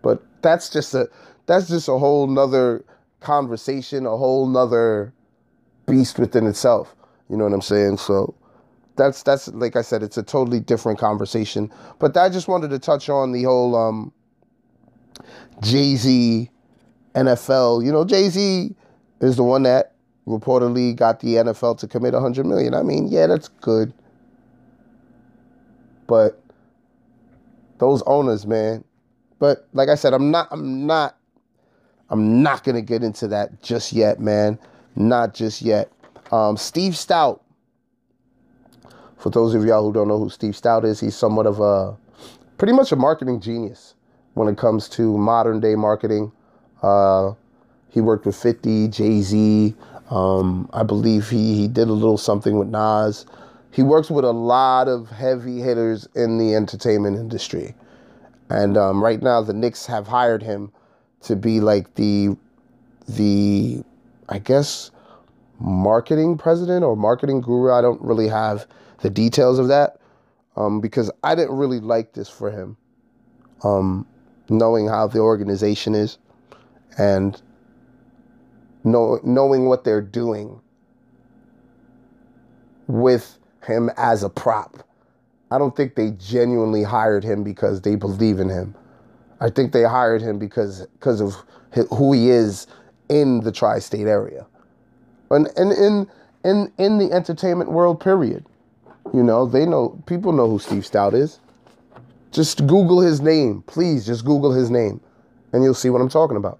[0.03, 1.09] But that's just a
[1.47, 2.85] that's just a whole nother
[3.19, 5.13] conversation, a whole nother
[5.85, 6.95] beast within itself.
[7.29, 7.97] You know what I'm saying?
[7.97, 8.37] So
[8.97, 11.71] that's that's like I said, it's a totally different conversation.
[11.99, 14.13] But I just wanted to touch on the whole um,
[15.63, 16.51] Jay Z
[17.15, 17.85] NFL.
[17.85, 18.75] You know, Jay Z
[19.21, 19.95] is the one that
[20.27, 22.75] reportedly got the NFL to commit 100 million.
[22.75, 23.93] I mean, yeah, that's good.
[26.07, 26.41] But
[27.79, 28.85] those owners, man.
[29.39, 31.17] But like I said, I'm not I'm not
[32.11, 34.59] I'm not to get into that just yet, man.
[34.97, 35.91] Not just yet.
[36.31, 37.41] Um, Steve Stoute.
[39.25, 41.97] For those of y'all who don't know who Steve Stoute is, he's somewhat of a
[42.59, 43.95] pretty much a marketing genius
[44.35, 46.31] when it comes to modern day marketing.
[46.83, 47.33] Uh,
[47.89, 49.75] he worked with 50, Jay Z.
[50.11, 53.25] Um, I believe he, he did a little something with Nas.
[53.71, 57.75] He works with a lot of heavy hitters in the entertainment industry.
[58.51, 60.71] And um, right now, the Knicks have hired him
[61.23, 62.37] to be like the,
[63.09, 63.85] the,
[64.29, 64.91] I guess,
[65.61, 67.73] marketing president or marketing guru.
[67.73, 68.67] I don't really have
[69.05, 69.99] the details of that
[70.57, 72.79] um, because I didn't really like this for him.
[73.63, 74.07] Um,
[74.49, 76.17] knowing how the organization is
[76.97, 77.41] and
[78.83, 80.59] know, knowing what they're doing
[82.87, 84.89] with him as a prop.
[85.51, 88.75] I don't think they genuinely hired him because they believe in him.
[89.41, 91.35] I think they hired him because because of
[91.91, 92.67] who he is
[93.11, 94.47] in the tri-state area,
[95.31, 96.11] and and in
[96.45, 98.01] in in the entertainment world.
[98.01, 98.47] Period.
[99.13, 101.41] You know, they know people know who Steve Stoute is.
[102.33, 104.07] Just Google his name, please.
[104.07, 105.01] Just Google his name,
[105.53, 106.59] and you'll see what I'm talking about.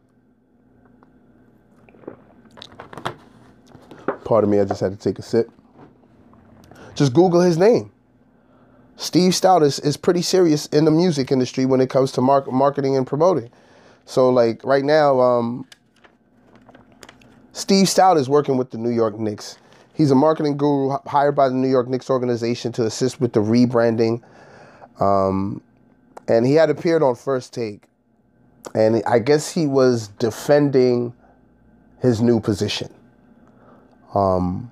[4.25, 5.51] Pardon me, I just had to take a sip.
[6.95, 7.91] Just Google his name.
[8.97, 12.51] Steve Stoute is, is pretty serious in the music industry when it comes to mark,
[12.51, 13.51] marketing and promoting.
[14.07, 15.67] So, like right now, um,
[17.53, 19.59] Steve Stoute is working with the New York Knicks.
[19.95, 23.41] He's a marketing guru hired by the New York Knicks organization to assist with the
[23.41, 24.23] rebranding.
[25.01, 25.63] Um,
[26.29, 27.85] and he had appeared on First Take.
[28.75, 31.15] And I guess he was defending
[32.01, 32.93] his new position.
[34.15, 34.71] Um,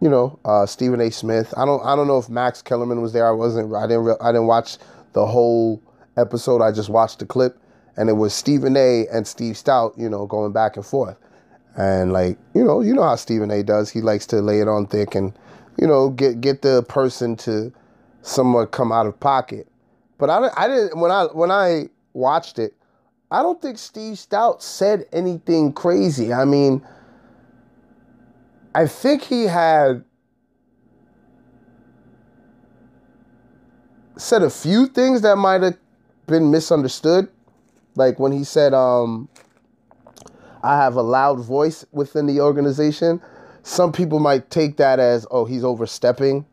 [0.00, 1.10] you know, uh, Stephen A.
[1.10, 1.52] Smith.
[1.56, 3.26] I don't I don't know if Max Kellerman was there.
[3.26, 3.74] I wasn't.
[3.74, 4.16] I didn't.
[4.20, 4.78] I didn't watch
[5.12, 5.82] the whole
[6.16, 6.62] episode.
[6.62, 7.58] I just watched the clip,
[7.96, 9.06] and it was Stephen A.
[9.12, 9.96] and Steve Stoute.
[9.98, 11.18] You know, going back and forth,
[11.76, 13.62] and like you know, you know how Stephen A.
[13.62, 13.90] does.
[13.90, 15.32] He likes to lay it on thick and
[15.78, 17.72] you know get get the person to
[18.22, 19.68] somewhat come out of pocket.
[20.18, 22.74] But I I didn't when I when I watched it,
[23.30, 26.32] I don't think Steve Stoute said anything crazy.
[26.32, 26.82] I mean.
[28.74, 30.04] I think he had
[34.16, 35.76] said a few things that might have
[36.26, 37.28] been misunderstood.
[37.96, 39.28] Like when he said, um,
[40.62, 43.20] I have a loud voice within the organization.
[43.62, 46.44] Some people might take that as, oh, he's overstepping.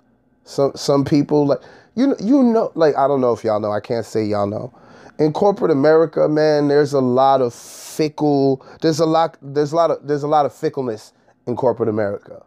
[0.44, 1.60] Some some people like
[1.96, 3.72] you you know like I don't know if y'all know.
[3.72, 4.74] I can't say y'all know.
[5.20, 8.66] In corporate America, man, there's a lot of fickle.
[8.82, 9.38] There's a lot.
[9.42, 10.08] There's a lot of.
[10.08, 11.12] There's a lot of fickleness
[11.48, 12.44] in corporate America.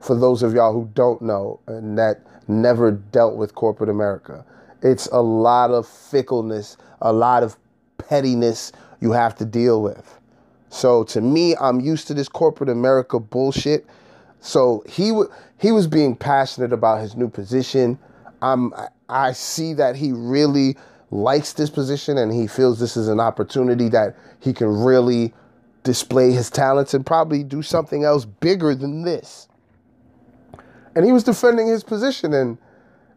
[0.00, 4.44] For those of y'all who don't know and that never dealt with corporate America,
[4.82, 7.56] it's a lot of fickleness, a lot of
[7.96, 10.17] pettiness you have to deal with.
[10.70, 13.86] So to me, I'm used to this corporate America bullshit.
[14.40, 17.98] So he w- he was being passionate about his new position.
[18.42, 18.72] I'm
[19.08, 20.76] I see that he really
[21.10, 25.32] likes this position and he feels this is an opportunity that he can really
[25.82, 29.48] display his talents and probably do something else bigger than this.
[30.94, 32.58] And he was defending his position and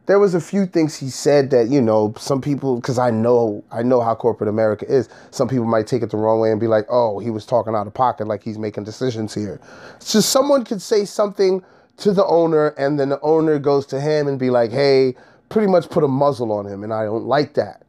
[0.08, 3.64] there was a few things he said that, you know, some people because I know
[3.72, 5.10] I know how corporate America is.
[5.30, 7.76] Some people might take it the wrong way and be like, "Oh, he was talking
[7.76, 9.60] out of pocket like he's making decisions here."
[10.00, 11.64] So someone could say something
[11.98, 15.16] to the owner and then the owner goes to him and be like, "Hey,
[15.50, 17.84] pretty much put a muzzle on him." And I don't like that.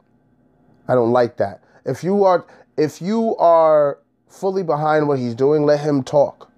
[0.87, 1.61] I don't like that.
[1.85, 2.45] If you are
[2.77, 6.51] if you are fully behind what he's doing, let him talk.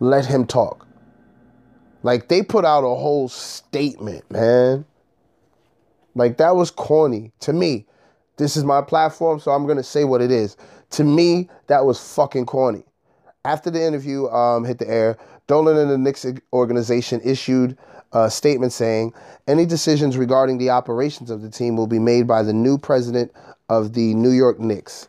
[0.00, 0.83] Let him talk.
[2.04, 4.84] Like they put out a whole statement, man.
[6.14, 7.86] Like that was corny to me.
[8.36, 10.56] this is my platform, so I'm gonna say what it is.
[10.90, 12.84] To me, that was fucking corny.
[13.46, 17.76] After the interview um, hit the air, Dolan and the Knicks organization issued
[18.12, 19.14] a statement saying
[19.48, 23.32] any decisions regarding the operations of the team will be made by the new president
[23.70, 25.08] of the New York Knicks.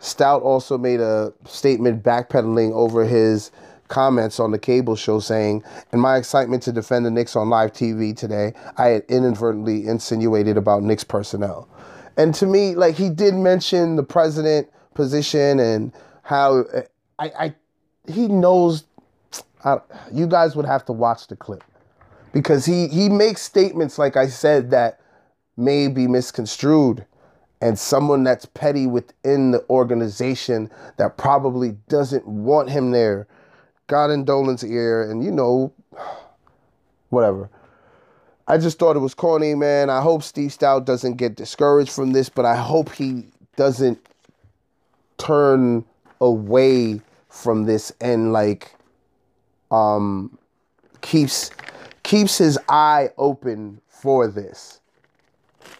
[0.00, 3.52] Stoute also made a statement backpedaling over his
[3.88, 7.72] comments on the cable show saying, In my excitement to defend the Knicks on live
[7.72, 11.68] TV today, I had inadvertently insinuated about Knicks personnel.
[12.16, 15.92] And to me, like he did mention the president position and
[16.22, 16.64] how
[17.18, 17.54] I, I
[18.10, 18.84] he knows.
[19.64, 19.78] I,
[20.12, 21.62] you guys would have to watch the clip
[22.32, 25.00] because he he makes statements like I said that
[25.56, 27.06] may be misconstrued
[27.60, 33.28] and someone that's petty within the organization that probably doesn't want him there
[33.92, 35.70] got in Dolan's ear and you know
[37.10, 37.50] whatever.
[38.48, 39.90] I just thought it was corny, man.
[39.90, 43.26] I hope Steve Stoute doesn't get discouraged from this, but I hope he
[43.56, 44.00] doesn't
[45.18, 45.84] turn
[46.22, 48.74] away from this and like
[49.70, 50.38] um
[51.02, 51.50] keeps
[52.02, 54.80] keeps his eye open for this.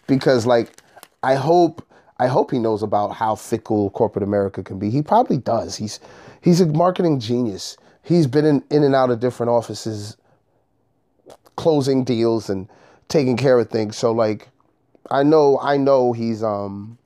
[0.05, 0.83] Because like
[1.23, 1.83] I hope
[2.19, 4.91] I hope he knows about how fickle corporate America can be.
[4.91, 5.75] He probably does.
[5.75, 5.99] He's
[6.41, 7.75] he's a marketing genius.
[8.03, 10.17] He's been in, in and out of different offices
[11.55, 12.67] closing deals and
[13.07, 13.97] taking care of things.
[13.97, 14.49] So like
[15.11, 16.97] I know I know he's um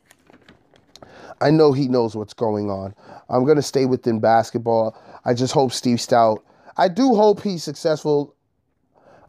[1.40, 2.96] I know he knows what's going on.
[3.30, 4.98] I'm gonna stay within basketball.
[5.26, 6.42] I just hope Steve Stoute.
[6.78, 8.36] I do hope he's successful.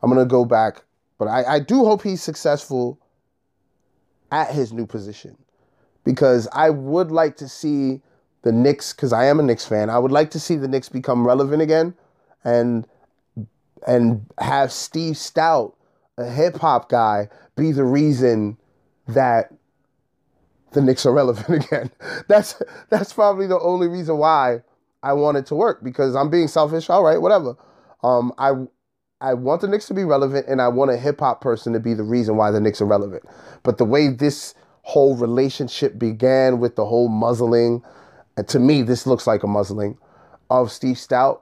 [0.02, 0.84] I'm gonna go back,
[1.18, 3.00] but I, I do hope he's successful
[4.30, 5.36] at his new position
[6.04, 8.00] because I would like to see
[8.42, 9.90] the Knicks because I am a Knicks fan.
[9.90, 11.94] I would like to see the Knicks become relevant again,
[12.44, 12.86] and
[13.86, 15.74] and have Steve Stoute,
[16.16, 18.56] a hip hop guy, be the reason
[19.06, 19.52] that
[20.72, 21.90] the Knicks are relevant again.
[22.28, 24.62] That's that's probably the only reason why
[25.02, 26.90] I want it to work because I'm being selfish.
[26.90, 27.56] All right, whatever.
[28.02, 28.52] Um, I
[29.20, 31.80] I want the Knicks to be relevant, and I want a hip hop person to
[31.80, 33.24] be the reason why the Knicks are relevant.
[33.62, 37.82] But the way this whole relationship began with the whole muzzling,
[38.42, 39.98] to me, this looks like a muzzling
[40.50, 41.40] of Steve Stoute.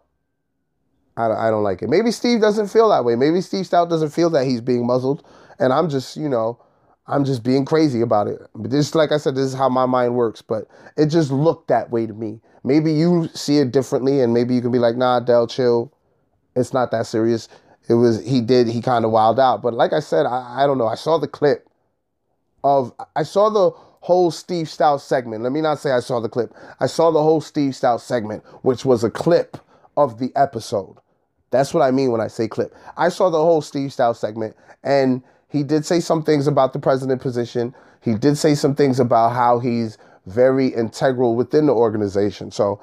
[1.17, 1.89] I, I don't like it.
[1.89, 3.17] Maybe Steve doesn't feel that way.
[3.17, 5.27] Maybe Steve Stoute doesn't feel that he's being muzzled,
[5.59, 6.61] and I'm just, you know,
[7.07, 8.41] I'm just being crazy about it.
[8.55, 10.43] But this, like I said, this is how my mind works.
[10.43, 12.41] But it just looked that way to me.
[12.65, 15.93] Maybe you see it differently, and maybe you can be like, "Nah, Del, chill.
[16.55, 17.49] It's not that serious."
[17.89, 19.63] It was he did he kind of wild out.
[19.63, 20.89] But like I said, I, I don't know.
[20.89, 21.69] I saw the clip
[22.65, 23.71] of I saw the
[24.07, 25.43] whole Steve Stoute segment.
[25.43, 26.55] Let me not say I saw the clip.
[26.79, 29.57] I saw the whole Steve Stoute segment, which was a clip
[29.97, 30.95] of the episode.
[31.51, 32.73] That's what I mean when I say clip.
[32.97, 36.79] I saw the whole Steve Stoute segment, and he did say some things about the
[36.79, 37.75] president position.
[38.01, 42.53] He did say some things about how he's very integral within the organization.
[42.53, 42.81] So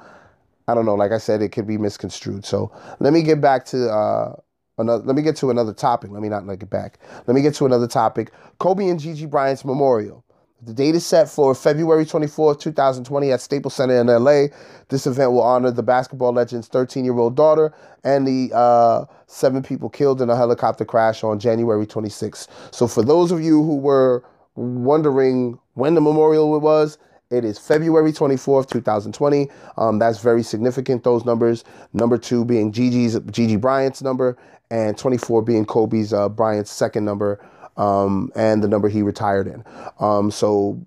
[0.68, 0.94] I don't know.
[0.94, 2.44] Like I said, it could be misconstrued.
[2.44, 4.36] So let me get back to uh,
[4.76, 5.02] another.
[5.02, 6.10] Let me get to another topic.
[6.10, 6.98] Let me not let it back.
[7.26, 8.30] Let me get to another topic.
[8.58, 10.23] Kobe and Gigi Bryant's memorial.
[10.64, 14.46] The date is set for February 24th, 2020 at Staples Center in LA.
[14.88, 19.62] This event will honor the basketball legend's 13 year old daughter and the uh, seven
[19.62, 22.48] people killed in a helicopter crash on January 26th.
[22.70, 24.24] So, for those of you who were
[24.54, 26.96] wondering when the memorial was,
[27.30, 29.50] it is February 24th, 2020.
[29.76, 31.64] Um, that's very significant, those numbers.
[31.92, 34.38] Number two being Gigi's, Gigi Bryant's number,
[34.70, 37.44] and 24 being Kobe's uh, Bryant's second number
[37.76, 39.64] um, and the number he retired in.
[40.00, 40.84] Um, so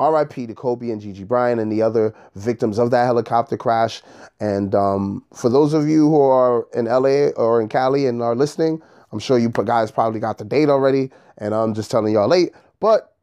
[0.00, 4.02] RIP to Kobe and Gigi Bryant and the other victims of that helicopter crash.
[4.40, 8.34] And um, for those of you who are in LA or in Cali and are
[8.34, 8.80] listening,
[9.12, 12.52] I'm sure you guys probably got the date already, and I'm just telling y'all late.
[12.78, 13.14] But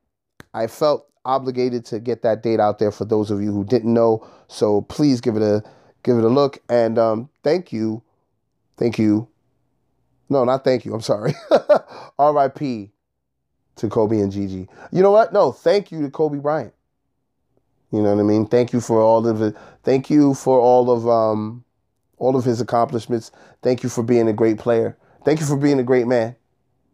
[0.54, 3.94] I felt obligated to get that date out there for those of you who didn't
[3.94, 4.28] know.
[4.48, 5.64] So please give it a
[6.04, 6.60] give it a look.
[6.70, 8.04] And um, thank you,
[8.78, 9.28] thank you.
[10.30, 10.94] No, not thank you.
[10.94, 11.34] I'm sorry.
[12.20, 12.92] R.I.P
[13.78, 14.68] to Kobe and Gigi.
[14.92, 15.34] You know what?
[15.34, 16.74] No, thank you to Kobe Bryant.
[17.92, 18.46] You know what I mean?
[18.46, 19.56] Thank you for all of it.
[19.84, 21.64] Thank you for all of um,
[22.18, 23.32] all of his accomplishments.
[23.62, 24.98] Thank you for being a great player.
[25.24, 26.36] Thank you for being a great man.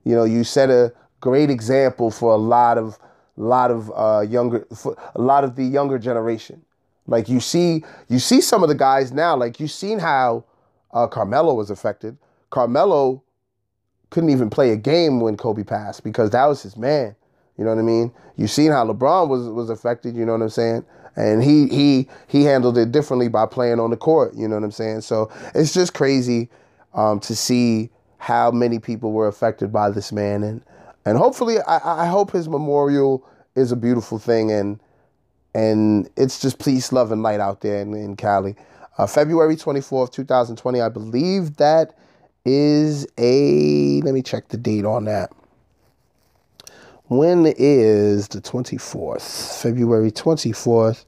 [0.03, 2.99] You know, you set a great example for a lot of
[3.35, 6.63] lot of uh, younger for a lot of the younger generation.
[7.07, 9.35] Like you see, you see some of the guys now.
[9.35, 10.45] Like you've seen how
[10.93, 12.17] uh, Carmelo was affected.
[12.49, 13.23] Carmelo
[14.13, 17.15] couldn't even play a game when Kobe passed because that was his man.
[17.57, 18.11] You know what I mean?
[18.37, 20.15] You've seen how LeBron was was affected.
[20.15, 20.85] You know what I'm saying?
[21.15, 24.35] And he he he handled it differently by playing on the court.
[24.35, 25.01] You know what I'm saying?
[25.01, 26.49] So it's just crazy
[26.93, 30.61] um, to see how many people were affected by this man, and
[31.05, 34.79] and hopefully I, I hope his memorial is a beautiful thing, and
[35.55, 38.55] and it's just peace, love, and light out there in, in Cali.
[38.97, 41.95] Uh, February 24th, 2020, I believe that
[42.45, 45.31] is a, let me check the date on that.
[47.05, 49.61] When is the 24th?
[49.61, 51.05] February 24th.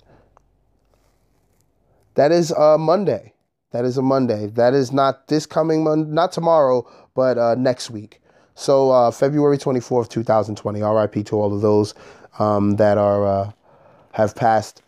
[2.16, 3.34] That is a Monday.
[3.72, 4.48] That is a Monday.
[4.48, 8.22] That is not this coming Monday, not tomorrow, but uh, next week.
[8.56, 10.82] So uh, February 24th, 2020.
[10.82, 11.94] RIP to all of those
[12.40, 13.52] um, that are uh,
[14.14, 14.82] have passed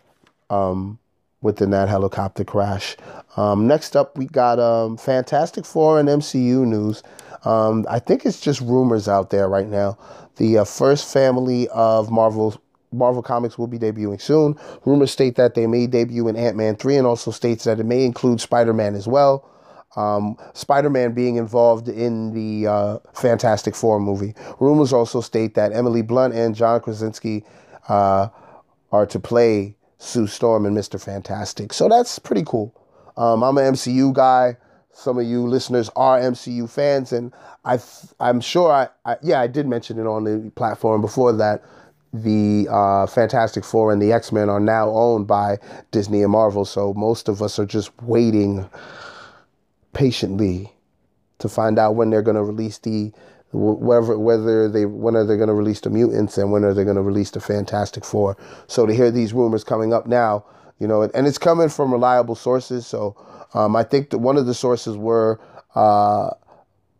[0.49, 0.99] um,
[1.41, 2.95] within that helicopter crash.
[3.35, 7.03] Um, next up, we got um, Fantastic Four and MCU news.
[7.45, 9.97] Um, I think it's just rumors out there right now.
[10.37, 12.59] The uh, first family of Marvel
[12.91, 14.55] Marvel Comics will be debuting soon.
[14.85, 17.85] Rumors state that they may debut in Ant Man 3 and also states that it
[17.85, 19.49] may include Spider Man as well.
[19.95, 24.35] Um, Spider Man being involved in the uh, Fantastic Four movie.
[24.59, 27.43] Rumors also state that Emily Blunt and John Krasinski
[27.89, 28.29] uh,
[28.91, 31.01] are to play Sue Storm and Mr.
[31.01, 31.73] Fantastic.
[31.73, 32.73] So that's pretty cool.
[33.17, 34.57] Um, I'm an MCU guy.
[34.91, 37.31] Some of you listeners are MCU fans, and
[37.65, 37.79] I,
[38.19, 41.63] I'm sure I, I, yeah, I did mention it on the platform before that
[42.13, 45.57] the uh, Fantastic Four and the X Men are now owned by
[45.91, 46.65] Disney and Marvel.
[46.65, 48.67] So most of us are just waiting
[49.93, 50.71] patiently
[51.39, 53.11] to find out when they're going to release the
[53.53, 56.83] whether whether they when are they going to release the mutants and when are they
[56.83, 58.37] going to release the Fantastic Four.
[58.67, 60.45] So to hear these rumors coming up now,
[60.79, 62.85] you know, and it's coming from reliable sources.
[62.85, 63.15] So
[63.53, 65.39] um, I think that one of the sources were
[65.75, 66.31] uh,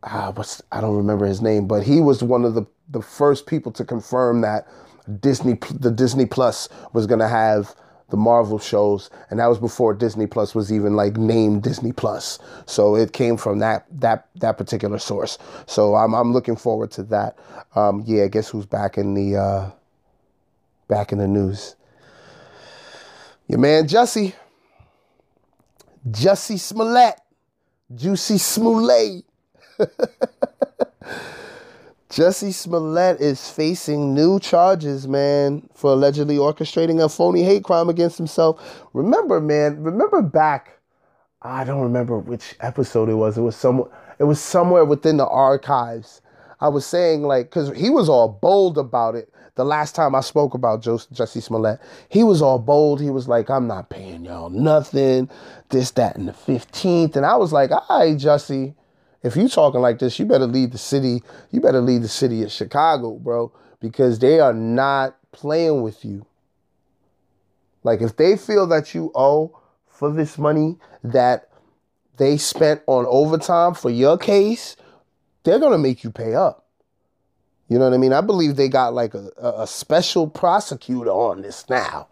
[0.04, 3.48] ah, what's I don't remember his name, but he was one of the the first
[3.48, 4.68] people to confirm that
[5.20, 7.76] Disney the Disney Plus was going to have
[8.10, 12.40] the Marvel shows, and that was before Disney Plus was even like named Disney Plus.
[12.66, 15.38] So it came from that that that particular source.
[15.66, 17.38] So I'm I'm looking forward to that.
[17.76, 19.72] Um, yeah, guess who's back in the uh,
[20.88, 21.76] back in the news?
[23.48, 24.34] Your man Jussie,
[26.10, 27.20] Jussie Smollett,
[27.94, 29.26] Juicy Smollett.
[32.10, 38.18] Jussie Smollett is facing new charges, man, for allegedly orchestrating a phony hate crime against
[38.18, 38.86] himself.
[38.94, 40.80] Remember, man, remember back,
[41.42, 43.38] I don't remember which episode it was.
[43.38, 43.90] It was somewhere
[44.20, 46.22] it was somewhere within the archives.
[46.60, 49.30] I was saying like cuz he was all bold about it.
[49.56, 51.80] The last time I spoke about Jussie Smollett,
[52.10, 53.02] he was all bold.
[53.02, 55.30] He was like, "I'm not paying y'all nothing,
[55.70, 58.76] this, that, and the 15th." And I was like, "All right, Jussie,
[59.24, 61.22] if you talking like this, you better leave the city.
[61.52, 66.26] You better leave the city of Chicago, bro, because they are not playing with you.
[67.84, 71.50] Like if they feel that you owe for this money that
[72.18, 74.76] they spent on overtime for your case,
[75.44, 76.66] they're gonna make you pay up.
[77.70, 78.14] You know what I mean?
[78.14, 82.08] I believe they got like a, a special prosecutor on this now.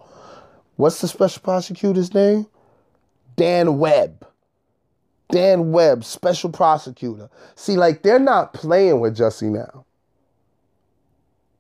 [0.76, 2.48] What's the special prosecutor's name?
[3.36, 4.28] Dan Webb.
[5.30, 7.30] Dan Webb, special prosecutor.
[7.56, 9.86] See, like they're not playing with Jussie now.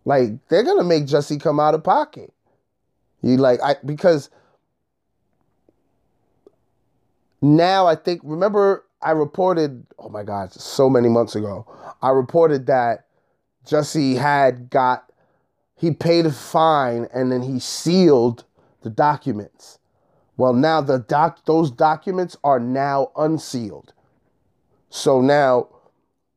[0.05, 2.31] Like they're gonna make Jussie come out of pocket.
[3.21, 4.29] You like I because
[7.41, 11.65] now I think remember I reported oh my god so many months ago
[12.01, 13.07] I reported that
[13.65, 15.11] Jussie had got
[15.75, 18.45] he paid a fine and then he sealed
[18.81, 19.79] the documents.
[20.37, 23.93] Well, now the doc those documents are now unsealed.
[24.89, 25.69] So now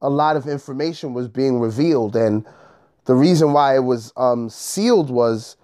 [0.00, 2.46] a lot of information was being revealed and
[3.04, 5.56] the reason why it was um, sealed was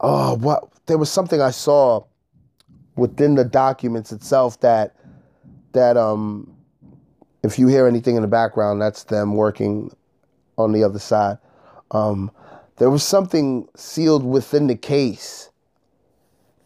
[0.00, 2.04] oh what there was something I saw
[2.96, 4.96] within the documents itself that
[5.72, 6.54] that um
[7.42, 9.90] if you hear anything in the background that's them working
[10.58, 11.38] on the other side
[11.92, 12.30] um
[12.76, 15.50] there was something sealed within the case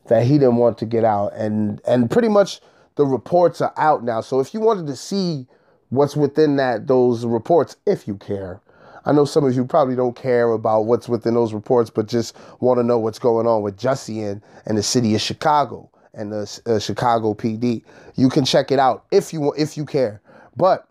[0.08, 2.60] that he didn't want to get out and and pretty much
[2.96, 5.46] the reports are out now so if you wanted to see
[5.90, 8.60] what's within that those reports if you care
[9.06, 12.36] I know some of you probably don't care about what's within those reports, but just
[12.58, 16.32] want to know what's going on with Jussie and, and the city of Chicago and
[16.32, 17.84] the uh, Chicago PD.
[18.16, 20.20] You can check it out if you if you care.
[20.56, 20.88] But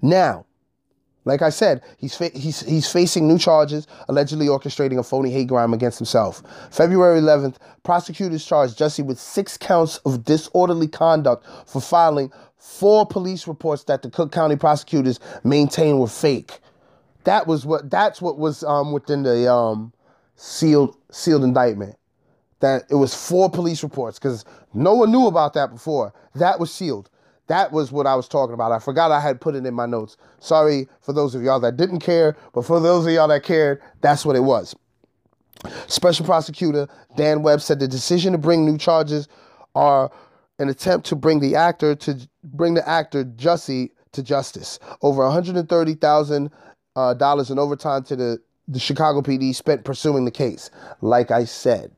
[0.00, 0.46] now,
[1.24, 5.48] like I said, he's fa- he's he's facing new charges, allegedly orchestrating a phony hate
[5.48, 6.42] crime against himself.
[6.70, 13.46] February 11th, prosecutors charged Jussie with six counts of disorderly conduct for filing four police
[13.46, 16.60] reports that the Cook County prosecutors maintain were fake.
[17.24, 19.92] That was what that's what was um, within the um,
[20.36, 21.96] sealed sealed indictment.
[22.60, 26.14] That it was four police reports because no one knew about that before.
[26.34, 27.10] That was sealed.
[27.50, 28.70] That was what I was talking about.
[28.70, 30.16] I forgot I had put it in my notes.
[30.38, 33.82] Sorry for those of y'all that didn't care, but for those of y'all that cared,
[34.02, 34.72] that's what it was.
[35.88, 36.86] Special prosecutor
[37.16, 39.26] Dan Webb said the decision to bring new charges
[39.74, 40.12] are
[40.60, 44.78] an attempt to bring the actor to bring the actor Jussie to justice.
[45.02, 46.50] Over 130,000
[46.94, 50.70] uh, dollars in overtime to the the Chicago PD spent pursuing the case.
[51.00, 51.90] Like I said,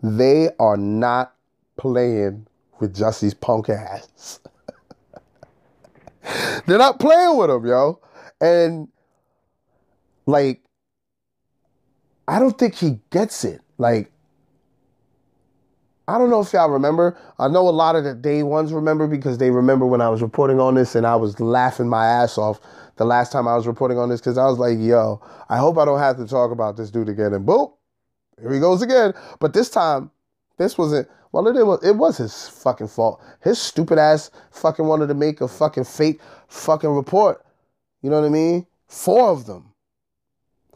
[0.00, 1.34] they are not
[1.76, 2.46] playing
[2.80, 4.40] with Jussie's punk ass.
[6.66, 8.00] They're not playing with him, yo.
[8.40, 8.88] And
[10.26, 10.62] like,
[12.26, 13.60] I don't think he gets it.
[13.78, 14.12] Like,
[16.06, 17.18] I don't know if y'all remember.
[17.38, 20.22] I know a lot of the day ones remember because they remember when I was
[20.22, 22.60] reporting on this and I was laughing my ass off
[22.96, 25.78] the last time I was reporting on this because I was like, yo, I hope
[25.78, 27.32] I don't have to talk about this dude again.
[27.32, 27.72] And boom,
[28.40, 29.14] here he goes again.
[29.38, 30.10] But this time,
[30.58, 31.08] this wasn't.
[31.32, 31.84] Well, it was.
[31.84, 33.22] It was his fucking fault.
[33.42, 37.44] His stupid ass fucking wanted to make a fucking fake fucking report.
[38.02, 38.66] You know what I mean?
[38.86, 39.72] Four of them.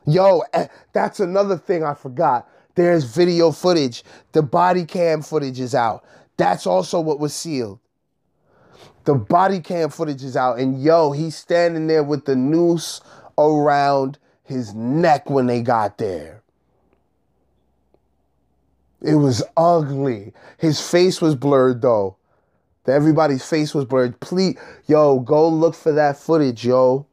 [0.05, 2.49] Yo, eh, that's another thing I forgot.
[2.75, 4.03] There's video footage.
[4.33, 6.05] The body cam footage is out.
[6.37, 7.79] That's also what was sealed.
[9.05, 13.01] The body cam footage is out, and yo, he's standing there with the noose
[13.39, 16.41] around his neck when they got there.
[19.03, 20.33] It was ugly.
[20.59, 22.17] His face was blurred though.
[22.87, 24.19] Everybody's face was blurred.
[24.21, 27.07] Please, yo, go look for that footage, yo.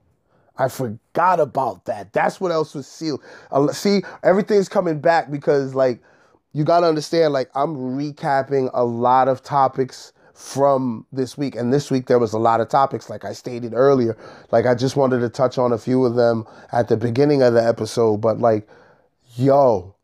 [0.57, 2.11] I forgot about that.
[2.11, 3.21] That's what else was sealed.
[3.71, 6.01] See, everything's coming back because, like,
[6.53, 11.55] you got to understand, like, I'm recapping a lot of topics from this week.
[11.55, 14.17] And this week, there was a lot of topics, like I stated earlier.
[14.51, 17.53] Like, I just wanted to touch on a few of them at the beginning of
[17.53, 18.17] the episode.
[18.17, 18.67] But, like,
[19.35, 19.95] yo,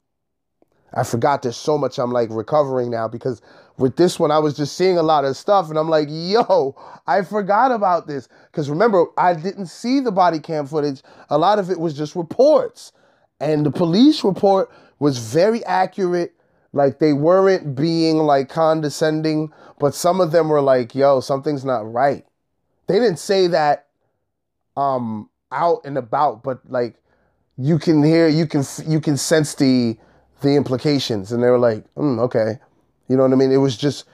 [0.96, 3.42] I forgot there's so much I'm like recovering now because
[3.78, 6.76] with this one, I was just seeing a lot of stuff and I'm like, yo,
[7.08, 8.30] I forgot about this.
[8.52, 11.02] Because remember, I didn't see the body cam footage.
[11.30, 12.94] A lot of it was just reports.
[13.42, 16.34] And the police report was very accurate.
[16.72, 21.92] Like they weren't being like condescending, but some of them were like, yo, something's not
[21.92, 22.26] right.
[22.88, 23.88] They didn't say that
[24.78, 26.96] um out and about, but like
[27.58, 29.98] you can hear, you can you can sense the
[30.42, 31.32] the implications.
[31.32, 32.60] And they were like, mm, okay.
[33.08, 33.52] You know what I mean?
[33.52, 34.06] It was just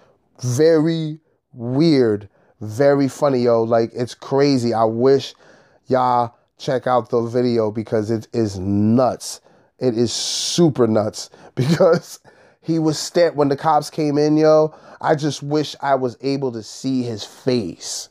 [0.42, 1.20] very
[1.54, 3.64] weird, very funny, yo.
[3.64, 4.74] Like, it's crazy.
[4.74, 5.34] I wish
[5.88, 9.42] y'all check out the video because it is nuts.
[9.80, 12.20] It is super nuts because
[12.62, 14.74] he was stand when the cops came in, yo.
[15.00, 18.10] I just wish I was able to see his face.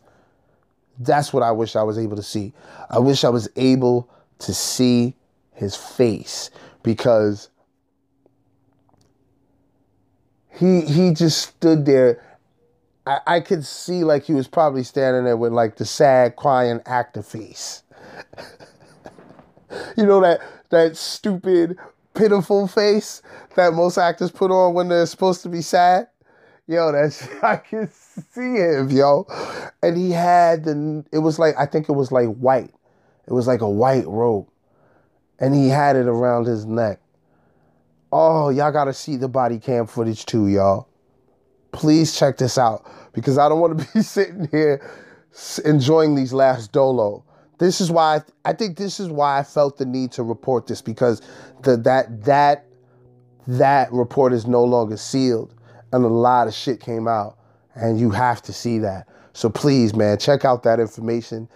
[0.99, 2.53] That's what I wish I was able to see.
[2.91, 5.15] I wish I was able to see
[5.53, 6.51] his face
[6.83, 7.49] because
[10.61, 12.23] he he just stood there.
[13.07, 16.81] I, I could see like he was probably standing there with like the sad, crying
[16.85, 17.83] actor face.
[19.97, 21.79] you know that that stupid,
[22.15, 23.23] pitiful face
[23.57, 26.09] that most actors put on when they're supposed to be sad.
[26.67, 29.27] Yo, that's I could see him, yo.
[29.83, 32.75] And he had the it was like I think it was like white.
[33.27, 34.47] It was like a white robe.
[35.39, 37.01] And he had it around his neck.
[38.13, 40.89] Oh, y'all gotta see the body cam footage too, y'all.
[41.73, 44.85] Please check this out because I don't want to be sitting here
[45.65, 47.25] enjoying these last dolo.
[47.59, 50.67] This is why I, I think this is why I felt the need to report
[50.67, 51.23] this because
[51.63, 52.67] the that that
[53.47, 55.55] that report is no longer sealed
[55.93, 57.39] and a lot of shit came out
[57.75, 59.07] and you have to see that.
[59.33, 61.49] So please, man, check out that information.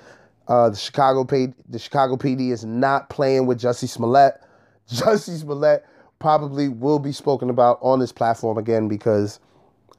[0.47, 4.35] Uh, the Chicago PD, the Chicago PD is not playing with Jussie Smollett.
[4.91, 5.85] Jussie Smollett
[6.19, 9.41] probably will be spoken about on this platform again because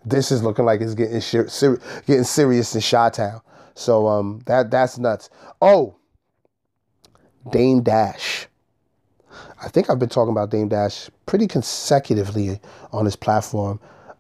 [0.05, 3.41] this is looking like it's getting ser- getting serious in Chi-Town.
[3.76, 5.30] So um, that that's nuts.
[5.61, 5.97] Oh,
[7.51, 8.47] Dame Dash.
[9.61, 12.59] I think I've been talking about Dame Dash pretty consecutively
[12.91, 13.80] on this platform,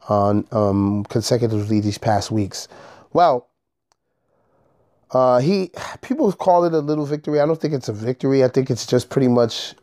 [0.09, 2.67] on um, consecutively these past weeks.
[3.13, 3.47] Well,
[5.11, 5.71] uh, he
[6.01, 7.39] people call it a little victory.
[7.39, 8.43] I don't think it's a victory.
[8.43, 9.75] I think it's just pretty much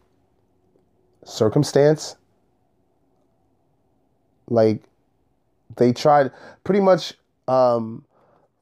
[1.24, 2.16] circumstance.
[4.48, 4.82] Like
[5.76, 6.30] they tried
[6.64, 7.14] pretty much
[7.48, 8.04] um,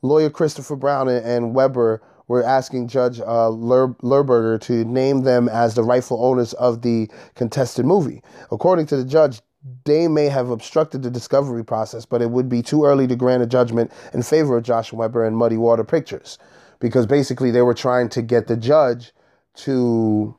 [0.02, 5.74] lawyer Christopher Brown and, Weber were asking Judge uh, Ler- Lerberger to name them as
[5.74, 8.22] the rightful owners of the contested movie.
[8.52, 9.40] According to the judge,
[9.84, 13.42] they may have obstructed the discovery process, but it would be too early to grant
[13.42, 16.38] a judgment in favor of Josh Weber and Muddy Water Pictures
[16.78, 19.12] because basically they were trying to get the judge
[19.54, 20.34] to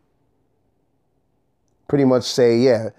[1.92, 2.92] pretty much say, yeah,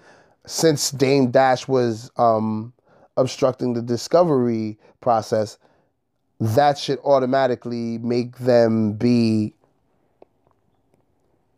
[0.46, 2.74] since Dame Dash was um,
[3.16, 5.56] obstructing the discovery process,
[6.38, 9.54] that should automatically make them be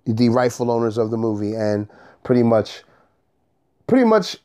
[0.07, 1.89] the rightful owners of the movie and
[2.23, 2.85] pretty much
[3.89, 4.37] pretty much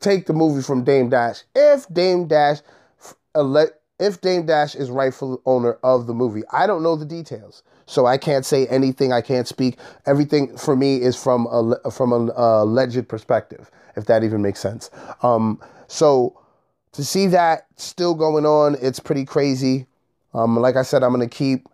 [0.00, 2.58] take the movie from Dame Dash if Dame Dash
[3.98, 6.42] if Dame Dash is rightful owner of the movie.
[6.52, 7.62] I don't know the details,
[7.92, 9.12] so I can't say anything.
[9.12, 9.78] I can't speak.
[10.06, 14.60] Everything for me is from a from a, a alleged perspective, if that even makes
[14.60, 14.90] sense.
[15.22, 16.40] Um, so
[16.92, 19.86] to see that still going on, it's pretty crazy.
[20.32, 21.68] Um, like I said, I'm gonna keep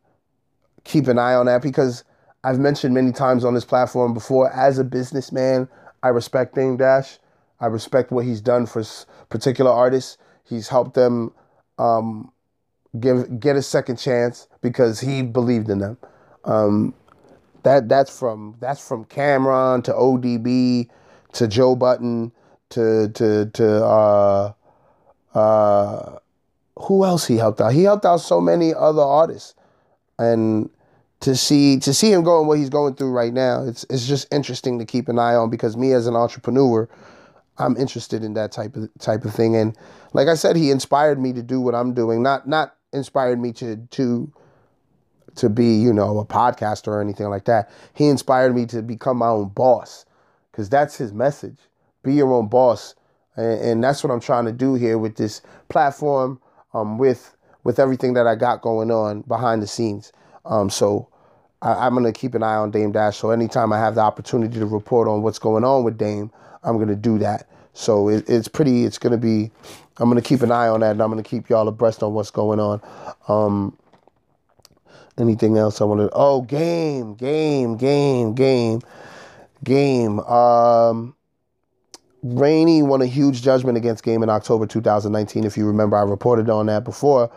[0.82, 2.02] keep an eye on that because
[2.42, 4.52] I've mentioned many times on this platform before.
[4.52, 5.68] As a businessman,
[6.02, 7.18] I respect Dame Dash.
[7.60, 8.82] I respect what he's done for
[9.28, 10.18] particular artists.
[10.42, 11.32] He's helped them
[11.78, 12.32] um,
[12.98, 15.98] give get a second chance because he believed in them.
[16.44, 16.94] Um,
[17.62, 20.88] that that's from that's from Cam'ron to ODB
[21.32, 22.32] to Joe Budden
[22.70, 24.52] to to to uh,
[25.34, 26.18] uh,
[26.78, 27.72] who else he helped out?
[27.72, 29.54] He helped out so many other artists,
[30.18, 30.70] and
[31.20, 34.32] to see to see him going what he's going through right now, it's it's just
[34.32, 36.88] interesting to keep an eye on because me as an entrepreneur,
[37.58, 39.56] I'm interested in that type of type of thing.
[39.56, 39.76] And
[40.12, 42.22] like I said, he inspired me to do what I'm doing.
[42.22, 44.32] Not not inspired me to to
[45.36, 47.70] to be you know a podcaster or anything like that.
[47.94, 50.04] He inspired me to become my own boss
[50.50, 51.58] because that's his message.
[52.02, 52.94] Be your own boss,
[53.36, 56.40] and, and that's what I'm trying to do here with this platform.
[56.74, 60.12] Um, with with everything that I got going on behind the scenes.
[60.44, 61.08] Um, so
[61.60, 63.16] I, am gonna keep an eye on Dame Dash.
[63.16, 66.30] So anytime I have the opportunity to report on what's going on with Dame,
[66.62, 67.48] I'm gonna do that.
[67.78, 68.84] So it, it's pretty.
[68.84, 69.52] It's gonna be.
[69.98, 72.32] I'm gonna keep an eye on that, and I'm gonna keep y'all abreast on what's
[72.32, 72.80] going on.
[73.28, 73.78] Um,
[75.16, 76.10] anything else I want to?
[76.12, 78.80] Oh, game, game, game, game,
[79.62, 80.18] game.
[80.20, 81.14] Um,
[82.24, 85.44] Rainey won a huge judgment against Game in October 2019.
[85.44, 87.30] If you remember, I reported on that before.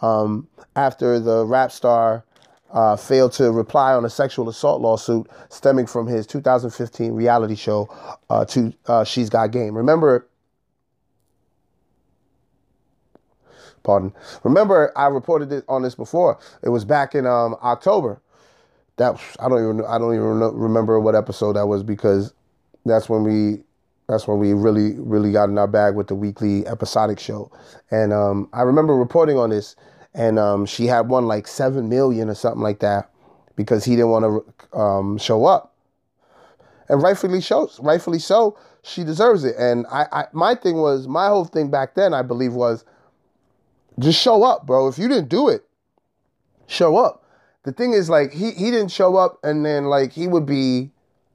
[0.00, 0.46] Um,
[0.76, 2.24] after the rap star
[2.70, 7.88] uh, failed to reply on a sexual assault lawsuit stemming from his 2015 reality show,
[8.30, 9.74] uh, to uh, She's Got Game.
[9.74, 10.26] Remember,
[13.82, 14.12] pardon.
[14.44, 16.38] Remember, I reported it on this before.
[16.62, 18.20] It was back in um, October.
[18.96, 22.34] That I don't even I don't even remember what episode that was because
[22.84, 23.62] that's when we
[24.08, 27.50] that's when we really really got in our bag with the weekly episodic show.
[27.92, 29.76] And um, I remember reporting on this
[30.14, 33.10] and um, she had won like seven million or something like that
[33.56, 35.74] because he didn't want to um, show up.
[36.88, 39.56] And rightfully so, rightfully so, she deserves it.
[39.58, 42.84] And I, I, my thing was, my whole thing back then, I believe, was
[43.98, 44.88] just show up, bro.
[44.88, 45.64] If you didn't do it,
[46.66, 47.24] show up.
[47.64, 50.90] The thing is, like, he he didn't show up, and then like he would be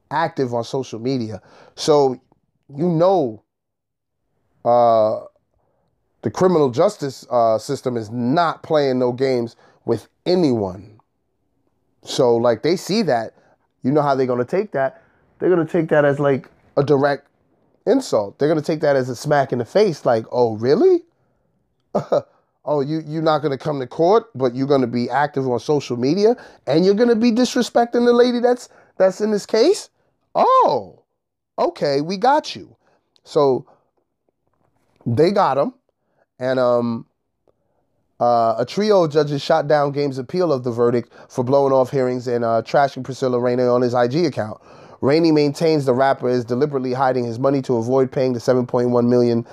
[0.09, 1.41] active on social media,
[1.75, 2.19] so
[2.75, 3.43] you know,
[4.65, 5.25] uh,
[6.23, 9.55] the criminal justice uh, system is not playing no games
[9.85, 10.99] with anyone.
[12.01, 13.35] So like they see that,
[13.83, 15.03] you know how they're gonna take that?
[15.39, 17.27] They're gonna take that as like a direct
[17.85, 18.39] insult.
[18.39, 20.05] They're gonna take that as a smack in the face.
[20.05, 21.01] Like, oh really?
[22.65, 25.97] oh, you you're not gonna come to court, but you're gonna be active on social
[25.97, 29.89] media, and you're gonna be disrespecting the lady that's that's in this case.
[30.35, 31.03] Oh,
[31.59, 32.75] okay, we got you.
[33.25, 33.65] So
[35.05, 35.73] they got him.
[36.43, 37.05] And um,
[38.19, 41.89] uh, a trio of judges shot down Game's appeal of the verdict for blowing off
[41.89, 44.59] hearings and uh, trashing Priscilla Rainey on his IG account.
[44.99, 49.45] Rainey maintains the rapper is deliberately hiding his money to avoid paying the $7.1 million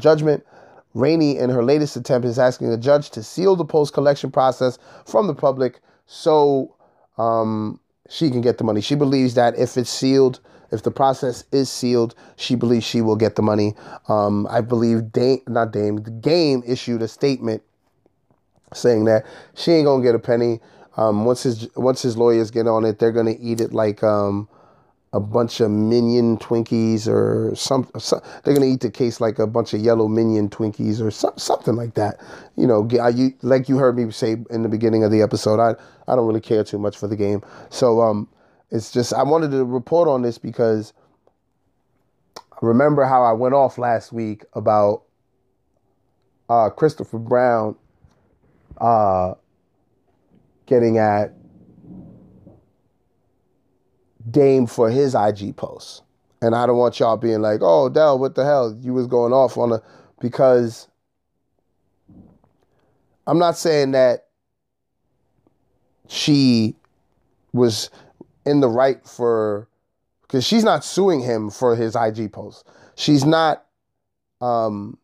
[0.00, 0.44] judgment.
[0.94, 4.78] Rainey, in her latest attempt, is asking the judge to seal the post collection process
[5.06, 6.74] from the public so
[7.18, 7.78] um,
[8.08, 8.80] she can get the money.
[8.80, 10.40] She believes that if it's sealed,
[10.72, 13.74] if the process is sealed, she believes she will get the money.
[14.08, 17.62] Um, I believe Dame, not Dame, the game issued a statement
[18.72, 20.60] saying that she ain't gonna get a penny.
[20.96, 24.48] Um, once his once his lawyers get on it, they're gonna eat it like um,
[25.12, 29.46] a bunch of minion Twinkies or some, some, They're gonna eat the case like a
[29.46, 32.18] bunch of yellow minion Twinkies or some, something like that.
[32.56, 35.60] You know, I, you, like you heard me say in the beginning of the episode,
[35.60, 35.74] I
[36.10, 37.42] I don't really care too much for the game.
[37.68, 38.28] So um,
[38.72, 40.94] it's just I wanted to report on this because
[42.62, 45.02] remember how I went off last week about
[46.48, 47.76] uh, Christopher Brown
[48.78, 49.34] uh,
[50.64, 51.34] getting at
[54.30, 56.00] Dame for his IG posts.
[56.40, 58.76] And I don't want y'all being like, oh, Dell, what the hell?
[58.80, 59.82] You was going off on a
[60.18, 60.88] because
[63.26, 64.28] I'm not saying that
[66.08, 66.74] she
[67.52, 67.90] was
[68.44, 69.68] in the right for
[70.22, 72.66] because she's not suing him for his IG post.
[72.96, 73.66] She's not
[74.40, 74.98] um,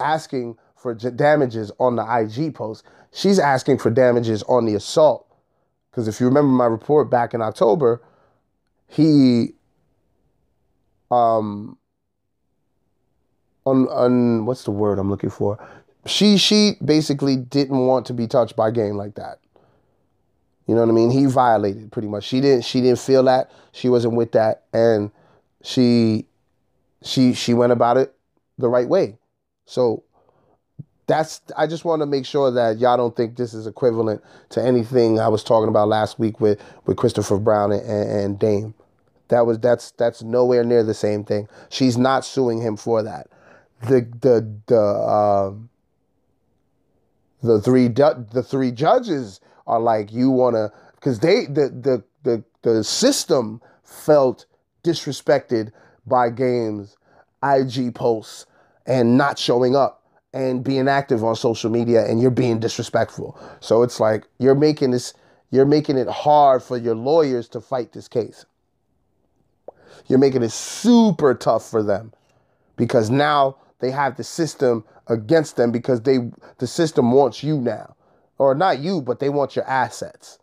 [0.00, 2.84] asking for damages on the IG post.
[3.12, 5.26] She's asking for damages on the assault
[5.90, 8.02] Because if you remember my report back in October,
[8.88, 9.54] he
[11.10, 11.78] um
[13.64, 15.58] on on what's the word I'm looking for?
[16.06, 19.38] She she basically didn't want to be touched by game like that.
[20.68, 21.10] You know what I mean?
[21.10, 22.24] He violated pretty much.
[22.24, 23.50] She didn't she didn't feel that.
[23.72, 25.10] She wasn't with that and
[25.62, 26.26] she
[27.02, 28.14] she she went about it
[28.58, 29.16] the right way.
[29.64, 30.04] So
[31.06, 34.62] that's I just want to make sure that y'all don't think this is equivalent to
[34.62, 38.74] anything I was talking about last week with with Christopher Brown and, and Dame.
[39.28, 41.48] That was that's that's nowhere near the same thing.
[41.70, 43.28] She's not suing him for that.
[43.88, 45.70] The the the um
[47.42, 52.44] the three the three judges are like you want to because they the the the
[52.62, 54.46] the system felt
[54.82, 55.70] disrespected
[56.06, 56.96] by games
[57.42, 58.46] IG posts
[58.86, 60.02] and not showing up
[60.32, 63.38] and being active on social media and you're being disrespectful.
[63.60, 65.14] So it's like you're making this
[65.50, 68.44] you're making it hard for your lawyers to fight this case.
[70.06, 72.12] You're making it super tough for them
[72.76, 76.18] because now they have the system against them because they
[76.58, 77.94] the system wants you now.
[78.38, 80.38] Or not you, but they want your assets.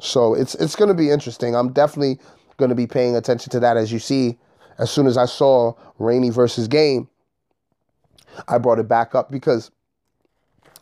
[0.00, 1.54] So it's it's going to be interesting.
[1.54, 2.18] I'm definitely
[2.56, 4.38] going to be paying attention to that as you see
[4.78, 7.08] as soon as I saw Rainey versus Game,
[8.48, 9.70] I brought it back up because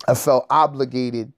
[0.08, 1.32] I felt obligated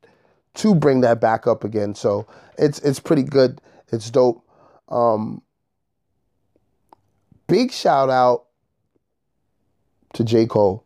[0.54, 1.94] to bring that back up again.
[1.94, 2.26] So
[2.58, 3.60] it's it's pretty good.
[3.90, 4.44] It's dope.
[4.88, 5.42] Um,
[7.46, 8.44] big shout out
[10.14, 10.46] to J.
[10.46, 10.84] Cole.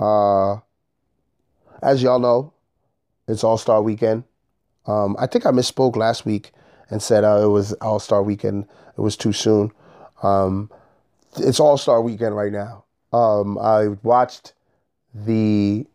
[0.00, 0.56] Uh,
[1.82, 2.52] as y'all know,
[3.26, 4.24] it's All Star Weekend.
[4.86, 6.52] Um, I think I misspoke last week
[6.90, 8.66] and said uh, it was All Star Weekend.
[8.96, 9.70] It was too soon.
[10.22, 10.70] Um,
[11.36, 12.84] it's All Star Weekend right now.
[13.12, 14.52] Um, I watched
[15.14, 15.86] the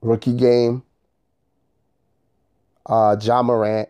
[0.00, 0.82] rookie game.
[2.84, 3.88] Uh, Ja Morant,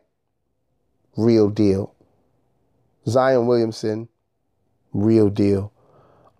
[1.17, 1.95] real deal.
[3.07, 4.09] Zion Williamson,
[4.93, 5.73] real deal.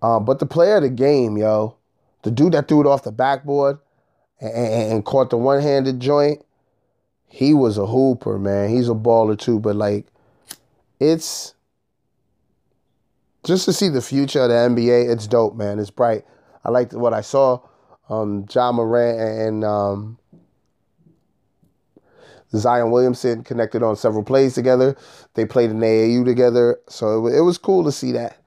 [0.03, 1.77] Um, but the player of the game, yo,
[2.23, 3.79] the dude that threw it off the backboard
[4.41, 6.45] and, and, caught the one-handed joint,
[7.27, 8.69] he was a hooper, man.
[8.71, 9.59] He's a baller too.
[9.59, 10.07] But like,
[11.01, 11.55] it's
[13.45, 15.11] just to see the future of the NBA.
[15.11, 15.79] It's dope, man.
[15.79, 16.25] It's bright.
[16.65, 17.61] I liked what I saw.
[18.09, 20.19] Um, Ja Morant and um,
[22.55, 24.97] Zion Williamson connected on several plays together.
[25.35, 28.39] They played in AAU together, so it, it was cool to see that.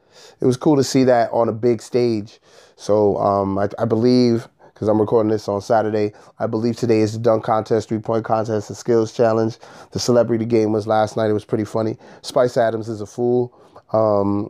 [0.42, 2.40] It was cool to see that on a big stage.
[2.76, 4.48] So um, I, I believe
[4.80, 6.14] because I'm recording this on Saturday.
[6.40, 9.58] I believe today is the dunk contest, three point contest, the skills challenge.
[9.92, 11.30] The celebrity game was last night.
[11.30, 11.98] It was pretty funny.
[12.22, 13.54] Spice Adams is a fool.
[13.92, 14.50] Um,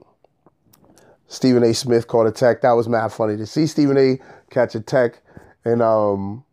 [1.30, 1.74] Stephen A.
[1.74, 2.62] Smith caught a tech.
[2.62, 4.20] That was mad funny to see Stephen A.
[4.52, 5.20] catch a tech
[5.66, 6.44] and um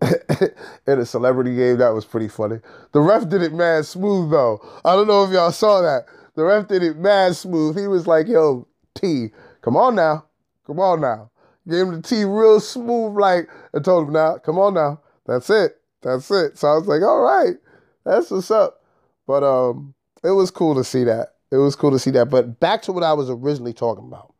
[0.86, 1.78] in a celebrity game.
[1.78, 2.60] That was pretty funny.
[2.92, 4.60] The ref did it mad smooth though.
[4.84, 6.04] I don't know if y'all saw that.
[6.36, 7.76] The ref did it mad smooth.
[7.76, 9.30] He was like, "Yo, T,
[9.62, 10.26] come on now,
[10.64, 11.30] come on now."
[11.70, 15.00] Gave him the T real smooth, like, and told him, "Now, come on now.
[15.26, 15.80] That's it.
[16.02, 17.56] That's it." So I was like, "All right,
[18.04, 18.82] that's what's up."
[19.26, 19.94] But um,
[20.24, 21.34] it was cool to see that.
[21.52, 22.28] It was cool to see that.
[22.28, 24.34] But back to what I was originally talking about.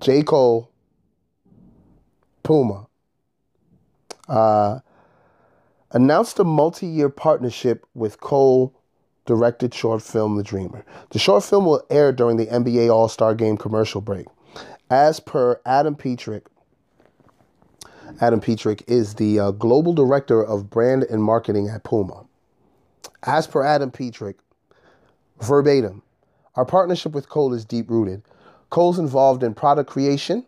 [0.00, 0.22] J.
[0.22, 0.70] Cole,
[2.42, 2.88] Puma,
[4.28, 4.80] uh,
[5.90, 8.73] announced a multi year partnership with Cole
[9.26, 10.84] directed short film The Dreamer.
[11.10, 14.26] The short film will air during the NBA All Star Game commercial break.
[14.90, 16.46] As per Adam Petrick,
[18.20, 22.26] Adam Petrick is the uh, global director of brand and marketing at Puma.
[23.22, 24.36] As per Adam Petrick,
[25.40, 26.02] verbatim,
[26.54, 28.22] our partnership with Cole is deep rooted.
[28.70, 30.46] Cole's involved in product creation,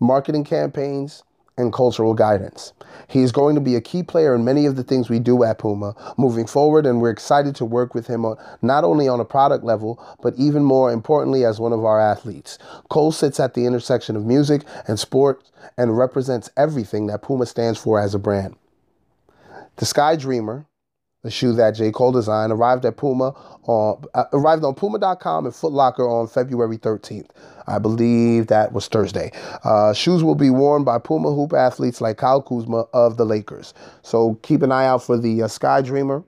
[0.00, 1.22] marketing campaigns,
[1.58, 2.72] and cultural guidance.
[3.08, 5.42] He is going to be a key player in many of the things we do
[5.44, 8.24] at Puma moving forward, and we're excited to work with him
[8.62, 12.58] not only on a product level, but even more importantly as one of our athletes.
[12.88, 15.42] Cole sits at the intersection of music and sport
[15.76, 18.56] and represents everything that Puma stands for as a brand.
[19.76, 20.66] The Sky Dreamer,
[21.22, 21.90] the shoe that J.
[21.90, 23.30] Cole designed, arrived at Puma
[23.64, 27.30] on uh, arrived on Puma.com and Foot Locker on February 13th.
[27.66, 29.32] I believe that was Thursday.
[29.64, 33.74] Uh, shoes will be worn by Puma hoop athletes like Kyle Kuzma of the Lakers.
[34.02, 36.22] So keep an eye out for the uh, Sky Dreamer.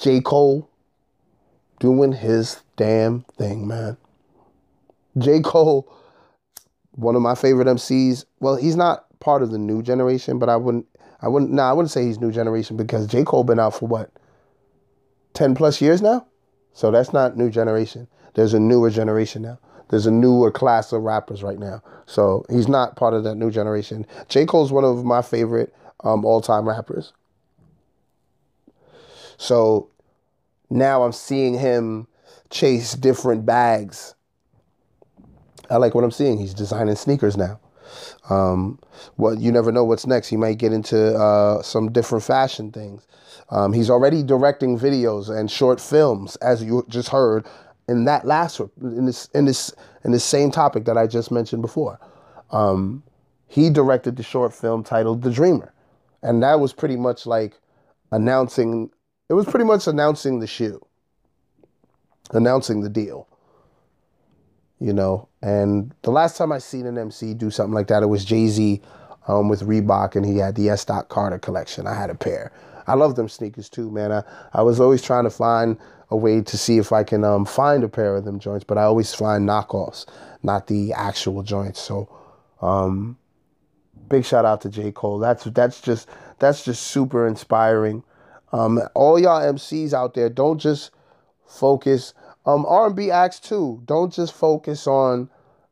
[0.00, 0.20] J.
[0.20, 0.68] Cole
[1.80, 3.96] doing his damn thing, man.
[5.18, 5.40] J.
[5.40, 5.92] Cole,
[6.92, 8.24] one of my favorite MCs.
[8.40, 10.86] Well, he's not part of the new generation, but I wouldn't
[11.22, 13.24] I wouldn't nah, I wouldn't say he's new generation because J.
[13.24, 14.10] Cole been out for what?
[15.34, 16.26] 10 plus years now?
[16.74, 18.08] So that's not new generation.
[18.34, 19.58] There's a newer generation now.
[19.88, 21.82] there's a newer class of rappers right now.
[22.06, 24.06] So he's not part of that new generation.
[24.28, 24.46] J.
[24.46, 27.12] Cole's one of my favorite um, all time rappers.
[29.36, 29.90] So
[30.70, 32.06] now I'm seeing him
[32.50, 34.14] chase different bags.
[35.70, 36.38] I like what I'm seeing.
[36.38, 37.60] He's designing sneakers now.
[38.30, 38.78] Um,
[39.16, 40.28] well, you never know what's next.
[40.28, 43.06] He might get into uh, some different fashion things.
[43.50, 47.46] Um, he's already directing videos and short films, as you just heard
[47.88, 49.72] in that last in this in this
[50.04, 52.00] in this same topic that I just mentioned before.
[52.50, 53.02] Um,
[53.46, 55.72] he directed the short film titled The Dreamer,
[56.22, 57.58] and that was pretty much like
[58.10, 58.90] announcing.
[59.28, 60.84] It was pretty much announcing the shoe,
[62.30, 63.28] announcing the deal.
[64.82, 68.06] You know, and the last time I seen an MC do something like that, it
[68.06, 68.80] was Jay Z
[69.28, 70.84] um, with Reebok, and he had the S.
[70.84, 71.86] Dot Carter collection.
[71.86, 72.52] I had a pair.
[72.86, 74.10] I love them sneakers too, man.
[74.10, 74.22] I,
[74.52, 75.78] I was always trying to find
[76.10, 78.76] a way to see if I can um, find a pair of them joints, but
[78.76, 80.06] I always find knockoffs,
[80.42, 81.80] not the actual joints.
[81.80, 82.08] So,
[82.60, 83.16] um,
[84.08, 85.18] big shout out to J Cole.
[85.18, 86.08] That's that's just
[86.38, 88.02] that's just super inspiring.
[88.52, 90.90] Um, all y'all MCs out there, don't just
[91.46, 92.14] focus.
[92.44, 93.82] Um, R&B acts too.
[93.84, 95.28] Don't just focus on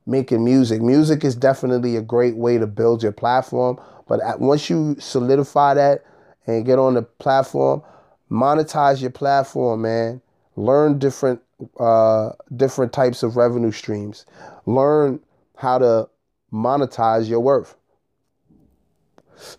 [0.07, 0.81] making music.
[0.81, 5.75] Music is definitely a great way to build your platform, but at, once you solidify
[5.75, 6.05] that
[6.47, 7.83] and get on the platform,
[8.31, 10.21] monetize your platform, man.
[10.57, 11.41] Learn different
[11.79, 14.25] uh, different types of revenue streams.
[14.67, 15.21] Learn
[15.57, 16.09] how to
[16.53, 17.77] monetize your worth.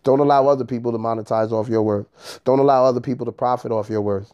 [0.03, 2.07] Don't allow other people to monetize off your worth.
[2.43, 4.33] Don't allow other people to profit off your worth.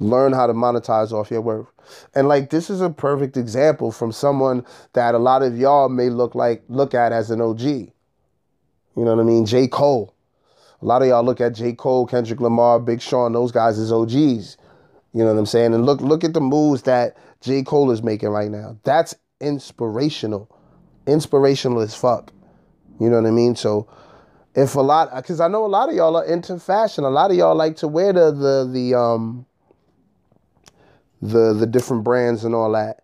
[0.00, 1.66] Learn how to monetize off your worth.
[2.14, 4.64] And like this is a perfect example from someone
[4.94, 7.60] that a lot of y'all may look like look at as an OG.
[7.60, 7.92] You
[8.96, 9.46] know what I mean?
[9.46, 9.66] J.
[9.66, 10.14] Cole.
[10.80, 11.72] A lot of y'all look at J.
[11.72, 14.56] Cole, Kendrick Lamar, Big Sean, those guys as OGs.
[15.12, 15.74] You know what I'm saying?
[15.74, 17.62] And look, look at the moves that J.
[17.62, 18.76] Cole is making right now.
[18.84, 20.50] That's inspirational.
[21.06, 22.32] Inspirational as fuck.
[23.00, 23.56] You know what I mean?
[23.56, 23.88] So
[24.54, 27.04] if a lot because I know a lot of y'all are into fashion.
[27.04, 29.46] A lot of y'all like to wear the the the um
[31.24, 33.02] the the different brands and all that.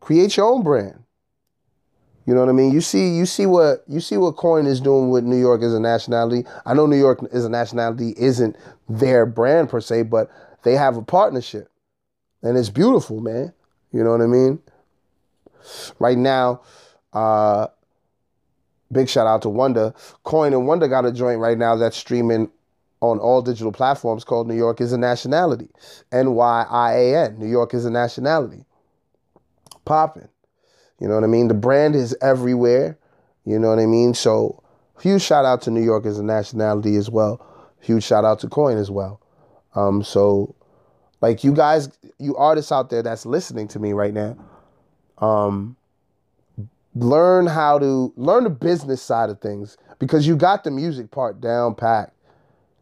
[0.00, 1.04] Create your own brand.
[2.24, 2.72] You know what I mean?
[2.72, 5.74] You see, you see what you see what Coin is doing with New York as
[5.74, 6.44] a nationality.
[6.64, 8.56] I know New York as a nationality isn't
[8.88, 10.30] their brand per se, but
[10.62, 11.70] they have a partnership,
[12.42, 13.52] and it's beautiful, man.
[13.92, 14.58] You know what I mean?
[15.98, 16.62] Right now,
[17.12, 17.68] uh,
[18.90, 22.50] big shout out to Wonder Coin and Wonder got a joint right now that's streaming
[23.00, 25.68] on all digital platforms called New York is a Nationality.
[26.12, 27.38] N Y I A N.
[27.38, 28.64] New York is a Nationality.
[29.84, 30.28] Popping.
[31.00, 31.48] You know what I mean?
[31.48, 32.98] The brand is everywhere.
[33.44, 34.14] You know what I mean?
[34.14, 34.62] So,
[35.00, 37.40] huge shout out to New York as a nationality as well.
[37.80, 39.20] Huge shout out to Coin as well.
[39.74, 40.54] Um, so,
[41.20, 41.88] like you guys,
[42.18, 44.36] you artists out there that's listening to me right now,
[45.18, 45.76] um,
[46.94, 51.40] learn how to learn the business side of things because you got the music part
[51.40, 52.12] down packed.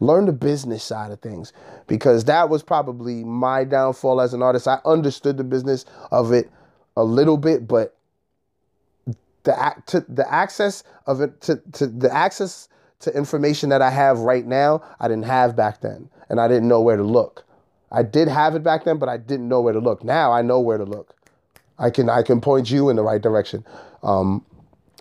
[0.01, 1.53] Learn the business side of things
[1.87, 4.69] because that was probably my downfall as an artist.
[4.69, 6.51] I understood the business of it
[6.97, 7.97] a little bit, but
[9.45, 12.69] the to, the access of it to, to the access
[13.01, 16.69] to information that I have right now, I didn't have back then, and I didn't
[16.69, 17.45] know where to look.
[17.93, 20.05] I did have it back then, but I didn't know where to look.
[20.05, 21.15] Now I know where to look.
[21.79, 23.65] I can I can point you in the right direction.
[24.03, 24.45] Um,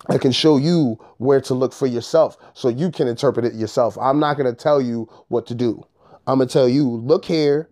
[0.09, 3.97] I can show you where to look for yourself so you can interpret it yourself.
[3.99, 5.85] I'm not going to tell you what to do.
[6.27, 7.69] I'm going to tell you, look here,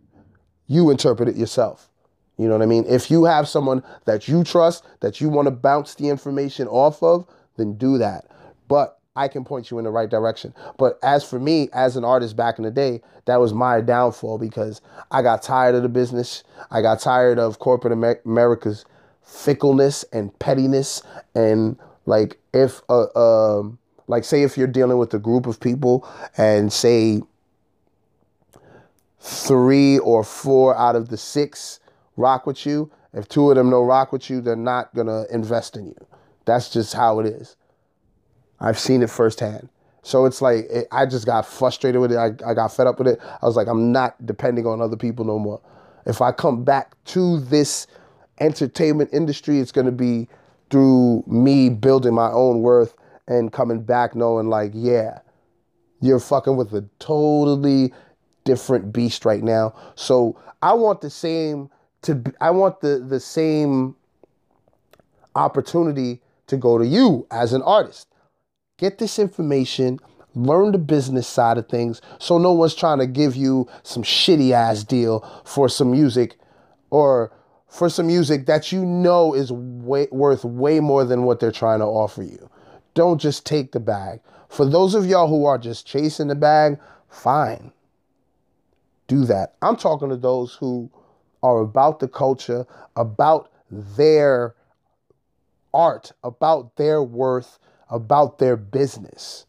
[0.68, 1.90] you interpret it yourself.
[2.38, 2.86] You know what I mean?
[2.88, 7.04] If you have someone that you trust, that you want to bounce the information off
[7.04, 7.28] of,
[7.58, 8.26] then do that.
[8.68, 10.54] But I can point you in the right direction.
[10.80, 14.40] But as for me, as an artist back in the day, that was my downfall
[14.40, 14.82] because
[15.12, 16.44] I got tired of the business.
[16.72, 17.94] I got tired of corporate
[18.26, 18.86] America's
[19.22, 21.04] fickleness and pettiness
[21.36, 23.78] and like if uh, um
[24.08, 27.22] like say if you're dealing with a group of people and say
[29.20, 31.80] three or four out of the six
[32.18, 35.78] rock with you if two of them don't rock with you they're not gonna invest
[35.78, 36.08] in you.
[36.46, 37.56] That's just how it is.
[38.60, 39.70] I've seen it firsthand.
[40.02, 42.18] So it's like it, i just got frustrated with it.
[42.18, 43.20] I, I got fed up with it.
[43.42, 45.62] I was like i'm not depending on other people no more.
[46.06, 47.88] If i come back to this
[48.40, 50.28] entertainment industry it's to be
[50.74, 52.96] through me building my own worth
[53.28, 55.20] and coming back knowing like, yeah,
[56.02, 57.94] you're fucking with a totally
[58.44, 59.76] different beast right now.
[59.94, 61.70] So I want the same
[62.02, 63.96] to I want the the same
[65.36, 68.08] opportunity to go to you as an artist.
[68.80, 70.00] Get this information,
[70.34, 74.50] learn the business side of things so no one's trying to give you some shitty
[74.50, 76.36] ass deal for some music
[76.90, 77.32] or
[77.74, 81.80] for some music that you know is way, worth way more than what they're trying
[81.80, 82.50] to offer you.
[82.94, 84.20] Don't just take the bag.
[84.48, 87.72] For those of y'all who are just chasing the bag, fine.
[89.08, 89.56] Do that.
[89.64, 90.92] I'm talking to those who
[91.42, 94.54] are about the culture, about their
[95.74, 97.58] art, about their worth,
[97.90, 99.48] about their business.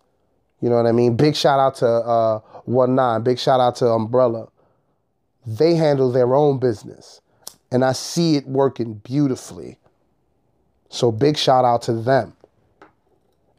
[0.63, 1.15] You know what I mean?
[1.15, 3.23] Big shout out to uh, One Nine.
[3.23, 4.49] Big shout out to Umbrella.
[5.47, 7.21] They handle their own business,
[7.75, 9.79] and I see it working beautifully.
[10.91, 12.33] So big shout out to them.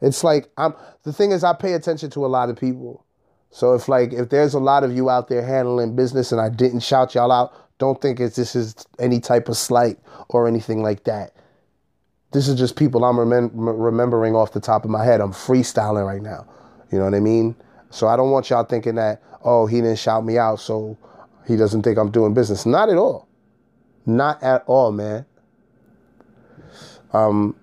[0.00, 0.74] It's like I'm.
[1.02, 3.04] The thing is, I pay attention to a lot of people.
[3.50, 6.48] So if like if there's a lot of you out there handling business and I
[6.48, 9.98] didn't shout y'all out, don't think it's this is any type of slight
[10.30, 11.34] or anything like that.
[12.32, 15.20] This is just people I'm remem- remembering off the top of my head.
[15.20, 16.46] I'm freestyling right now.
[16.90, 17.54] You know what I mean?
[17.90, 20.96] So I don't want y'all thinking that, oh, he didn't shout me out, so
[21.46, 22.64] he doesn't think I'm doing business.
[22.64, 23.25] Not at all.
[24.06, 25.26] Not at all, man.
[27.12, 27.56] Um,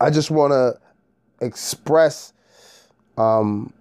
[0.00, 0.78] I just want to
[1.44, 2.32] express
[3.18, 3.72] um,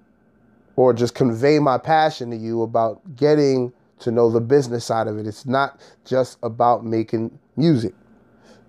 [0.76, 5.18] or just convey my passion to you about getting to know the business side of
[5.18, 5.28] it.
[5.28, 7.94] It's not just about making music.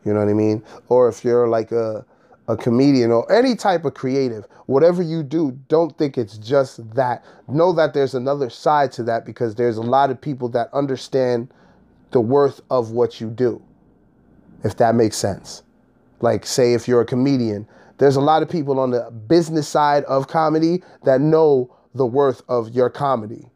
[0.05, 0.63] You know what I mean?
[0.89, 2.05] Or if you're like a
[2.47, 7.25] a comedian or any type of creative, whatever you do, don't think it's just that.
[7.49, 11.53] Know that there's another side to that because there's a lot of people that understand
[12.15, 13.61] the worth of what you do.
[14.63, 15.65] If that makes sense.
[16.21, 17.67] Like say if you're a comedian,
[17.99, 22.41] there's a lot of people on the business side of comedy that know the worth
[22.49, 23.51] of your comedy.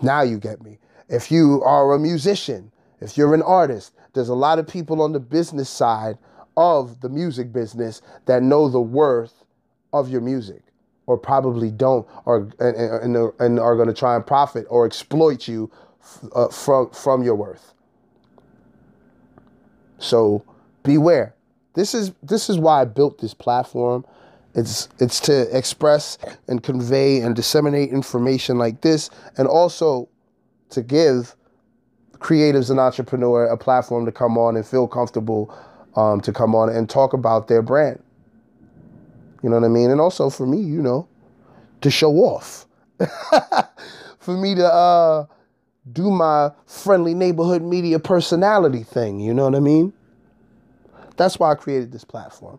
[0.00, 0.78] Now you get me.
[1.10, 5.12] If you are a musician, if you're an artist, there's a lot of people on
[5.12, 6.16] the business side
[6.56, 9.44] of the music business that know the worth
[9.92, 10.62] of your music
[11.04, 15.46] or probably don't or and, and, and are going to try and profit or exploit
[15.46, 15.70] you
[16.34, 17.74] uh, from from your worth.
[19.98, 20.44] So
[20.82, 21.34] beware.
[21.74, 24.04] This is this is why I built this platform.
[24.54, 30.08] It's it's to express and convey and disseminate information like this, and also
[30.70, 31.36] to give
[32.14, 35.54] creatives and entrepreneur a platform to come on and feel comfortable
[35.96, 38.02] um, to come on and talk about their brand.
[39.42, 39.90] You know what I mean?
[39.90, 41.08] And also for me, you know,
[41.80, 42.66] to show off.
[44.18, 45.26] for me to uh,
[45.92, 49.20] do my friendly neighborhood media personality thing.
[49.20, 49.92] You know what I mean?
[51.16, 52.58] That's why I created this platform.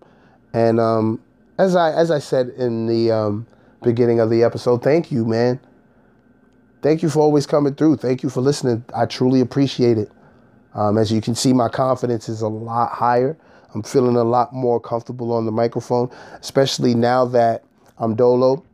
[0.53, 1.21] And um,
[1.57, 3.47] as I as I said in the um,
[3.83, 5.59] beginning of the episode, thank you, man.
[6.81, 7.97] Thank you for always coming through.
[7.97, 8.83] Thank you for listening.
[8.95, 10.11] I truly appreciate it.
[10.73, 13.37] Um, as you can see, my confidence is a lot higher.
[13.73, 16.09] I'm feeling a lot more comfortable on the microphone,
[16.39, 17.63] especially now that
[17.99, 18.65] I'm Dolo.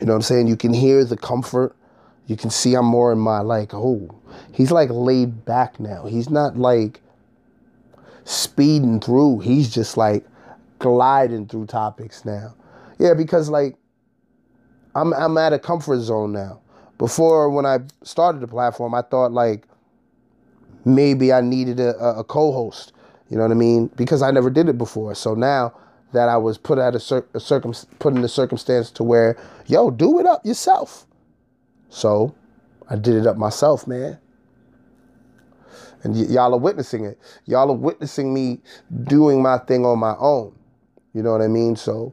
[0.00, 0.46] You know what I'm saying?
[0.48, 1.75] You can hear the comfort.
[2.26, 4.14] You can see I'm more in my like, oh,
[4.52, 6.06] he's like laid back now.
[6.06, 7.00] He's not like
[8.24, 9.40] speeding through.
[9.40, 10.24] He's just like
[10.78, 12.54] gliding through topics now.
[12.98, 13.76] Yeah, because like
[14.94, 16.60] I'm I'm at a comfort zone now.
[16.98, 19.64] Before when I started the platform, I thought like
[20.84, 22.92] maybe I needed a, a co-host.
[23.28, 23.88] You know what I mean?
[23.96, 25.14] Because I never did it before.
[25.14, 25.74] So now
[26.12, 29.36] that I was put at a, cir- a circum put in a circumstance to where,
[29.66, 31.06] yo, do it up yourself.
[31.96, 32.34] So
[32.90, 34.18] I did it up myself, man.
[36.02, 37.18] And y- y'all are witnessing it.
[37.46, 38.60] Y'all are witnessing me
[39.04, 40.54] doing my thing on my own.
[41.14, 41.74] You know what I mean?
[41.74, 42.12] So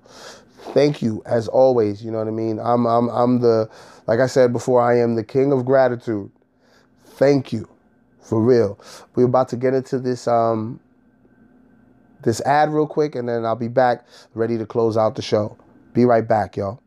[0.74, 2.04] thank you as always.
[2.04, 2.60] You know what I mean?
[2.60, 3.70] I'm I'm I'm the
[4.08, 6.32] like I said before, I am the king of gratitude.
[7.04, 7.68] Thank you.
[8.22, 8.80] For real.
[9.16, 10.80] We're about to get into this um
[12.24, 15.58] this ad real quick and then I'll be back ready to close out the show.
[15.94, 16.82] Be right back, y'all.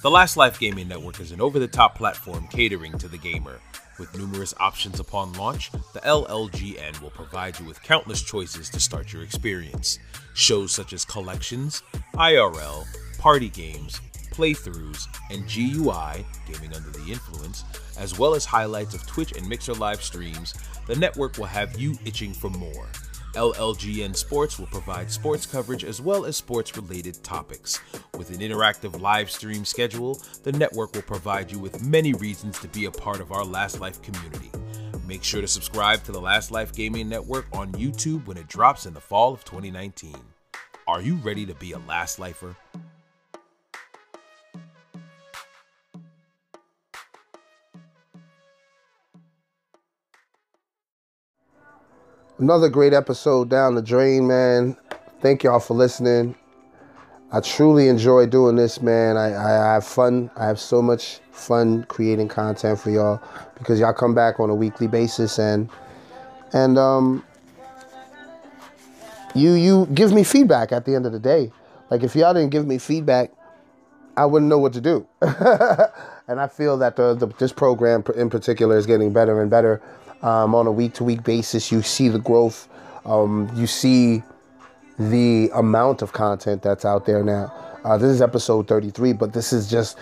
[0.00, 3.58] The Last Life Gaming Network is an over the top platform catering to the gamer.
[3.98, 9.12] With numerous options upon launch, the LLGN will provide you with countless choices to start
[9.12, 9.98] your experience.
[10.34, 11.82] Shows such as collections,
[12.14, 12.84] IRL,
[13.18, 17.64] party games, playthroughs, and GUI, Gaming Under the Influence,
[17.98, 20.54] as well as highlights of Twitch and Mixer live streams,
[20.86, 22.86] the network will have you itching for more.
[23.34, 27.80] LLGN Sports will provide sports coverage as well as sports related topics.
[28.16, 32.68] With an interactive live stream schedule, the network will provide you with many reasons to
[32.68, 34.50] be a part of our Last Life community.
[35.06, 38.86] Make sure to subscribe to the Last Life Gaming Network on YouTube when it drops
[38.86, 40.14] in the fall of 2019.
[40.86, 42.56] Are you ready to be a Last Lifer?
[52.38, 54.76] Another great episode down the drain, man.
[55.20, 56.34] Thank y'all for listening.
[57.30, 59.16] I truly enjoy doing this, man.
[59.16, 60.30] I, I, I have fun.
[60.36, 63.20] I have so much fun creating content for y'all
[63.58, 65.70] because y'all come back on a weekly basis and
[66.52, 67.24] and um
[69.34, 71.52] you you give me feedback at the end of the day.
[71.90, 73.30] Like if y'all didn't give me feedback,
[74.18, 75.06] I wouldn't know what to do.
[75.22, 79.80] and I feel that the, the this program in particular is getting better and better
[80.22, 81.70] um, on a week to week basis.
[81.70, 82.68] You see the growth.
[83.04, 84.22] Um, you see
[84.98, 87.54] the amount of content that's out there now.
[87.84, 89.96] Uh, this is episode 33, but this is just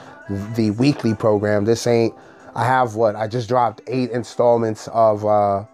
[0.54, 1.66] the weekly program.
[1.66, 2.14] This ain't.
[2.54, 5.64] I have what I just dropped eight installments of uh,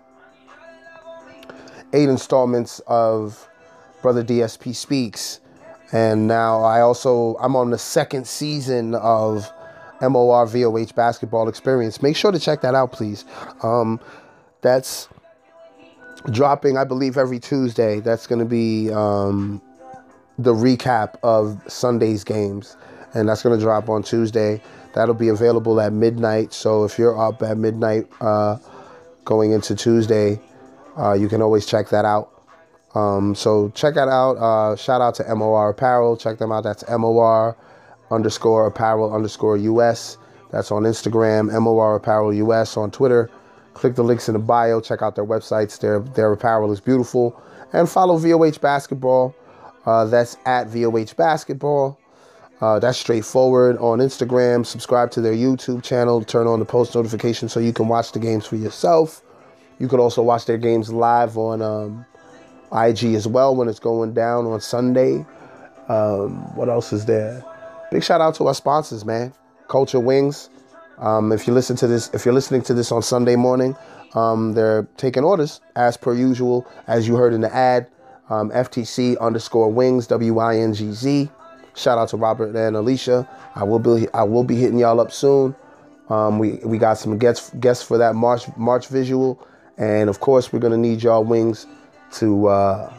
[1.93, 3.49] eight installments of
[4.03, 5.39] Brother DSP Speaks,
[5.93, 9.51] and now I also I'm on the second season of
[10.01, 12.03] MOR VOH Basketball Experience.
[12.03, 13.25] Make sure to check that out, please.
[13.63, 14.01] Um,
[14.63, 15.09] that's
[16.31, 18.01] dropping, I believe, every Tuesday.
[18.01, 19.63] That's going to be um,
[20.39, 22.77] the recap of Sunday's games,
[23.15, 24.61] and that's going to drop on Tuesday.
[24.95, 26.53] That'll be available at midnight.
[26.53, 28.59] So if you're up at midnight uh,
[29.25, 30.41] going into Tuesday,
[30.99, 32.32] uh, you can always check that out.
[32.95, 34.37] Um, so check that out.
[34.37, 36.17] Uh, shout out to MOR Apparel.
[36.17, 36.65] Check them out.
[36.65, 37.57] That's MOR
[38.11, 40.19] underscore apparel underscore US.
[40.51, 41.51] That's on Instagram.
[41.61, 43.31] MOR Apparel US on Twitter.
[43.75, 44.81] Click the links in the bio.
[44.81, 45.81] Check out their websites.
[45.81, 47.41] Their their apparel is beautiful.
[47.73, 49.35] And follow VOH Basketball.
[49.87, 51.99] Uh, that's at VOH Basketball.
[52.61, 54.65] Uh, that's straightforward on Instagram.
[54.65, 56.23] Subscribe to their YouTube channel.
[56.23, 59.23] Turn on the post notifications so you can watch the games for yourself.
[59.81, 62.07] You can also watch their games live on um,
[62.73, 65.25] IG as well when it's going down on Sunday.
[65.89, 67.45] Um, what else is there?
[67.91, 69.33] Big shout out to our sponsors, man.
[69.69, 70.49] Culture Wings.
[70.99, 73.77] Um, if you listen to this, if you're listening to this on Sunday morning,
[74.15, 77.89] um, they're taking orders as per usual, as you heard in the ad.
[78.31, 81.31] Um, FTC underscore Wings W I N G Z.
[81.75, 83.29] Shout out to Robert and Alicia.
[83.55, 85.55] I will be I will be hitting y'all up soon.
[86.09, 89.45] Um, we we got some guests guests for that March March visual,
[89.77, 91.67] and of course we're gonna need y'all wings
[92.15, 92.93] to uh,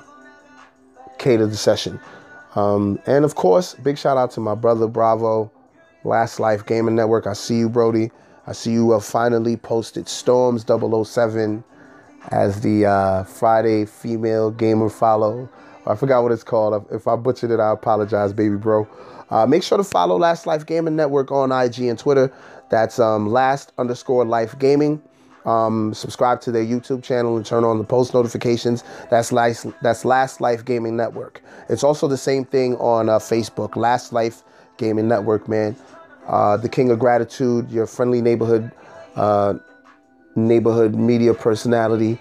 [1.18, 1.99] cater the session.
[2.55, 5.51] Um, and of course, big shout out to my brother Bravo,
[6.03, 7.26] Last Life Gaming Network.
[7.28, 8.11] I see you, Brody.
[8.45, 11.64] I see you have finally posted Storms 007
[12.32, 15.49] as the uh, Friday female gamer follow.
[15.86, 16.86] I forgot what it's called.
[16.91, 18.88] If I butchered it, I apologize, baby bro.
[19.30, 22.32] Uh, make sure to follow Last Life Gaming Network on IG and Twitter.
[22.70, 25.01] That's um, last underscore life gaming.
[25.45, 28.83] Um, subscribe to their YouTube channel and turn on the post notifications.
[29.09, 31.41] That's Last, that's Last Life Gaming Network.
[31.69, 34.43] It's also the same thing on uh, Facebook, Last Life
[34.77, 35.75] Gaming Network, man.
[36.27, 38.71] Uh, the King of Gratitude, your friendly neighborhood
[39.15, 39.55] uh,
[40.35, 42.19] neighborhood media personality.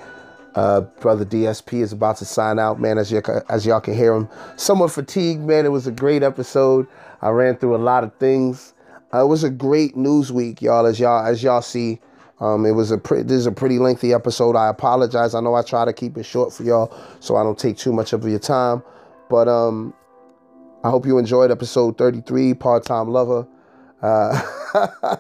[0.55, 2.99] Uh, brother DSP is about to sign out, man.
[2.99, 5.65] As you as y'all can hear him, somewhat fatigued, man.
[5.65, 6.87] It was a great episode.
[7.23, 8.75] I ran through a lot of things.
[9.15, 10.85] Uh, it was a great news week, y'all.
[10.85, 12.01] As y'all as y'all see,
[12.43, 14.57] um, it was a pre- this is a pretty lengthy episode.
[14.57, 15.33] I apologize.
[15.33, 17.93] I know I try to keep it short for y'all, so I don't take too
[17.93, 18.83] much of your time.
[19.31, 19.95] But um,
[20.83, 23.47] I hope you enjoyed episode 33, Part Time Lover.
[24.03, 24.43] Uh,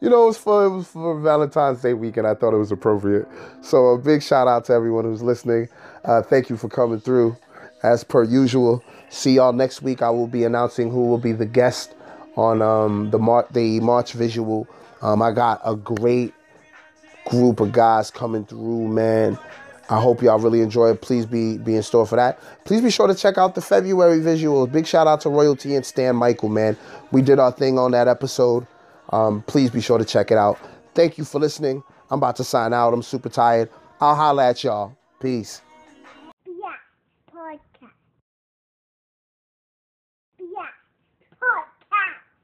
[0.00, 2.26] you know, it was for it was for Valentine's Day weekend.
[2.26, 3.28] I thought it was appropriate.
[3.60, 5.68] So a big shout out to everyone who's listening.
[6.06, 7.36] Uh, thank you for coming through.
[7.82, 10.00] As per usual, see y'all next week.
[10.00, 11.94] I will be announcing who will be the guest
[12.36, 14.66] on um, the the March visual.
[15.02, 16.32] Um, I got a great
[17.26, 19.38] group of guys coming through, man.
[19.90, 21.02] I hope y'all really enjoy it.
[21.02, 22.38] Please be be in store for that.
[22.64, 24.72] Please be sure to check out the February visuals.
[24.72, 26.76] Big shout out to Royalty and Stan Michael, man.
[27.10, 28.66] We did our thing on that episode.
[29.10, 30.58] Um, please be sure to check it out.
[30.94, 31.82] Thank you for listening.
[32.10, 32.94] I'm about to sign out.
[32.94, 33.68] I'm super tired.
[34.00, 34.96] I'll holla at y'all.
[35.20, 35.60] Peace.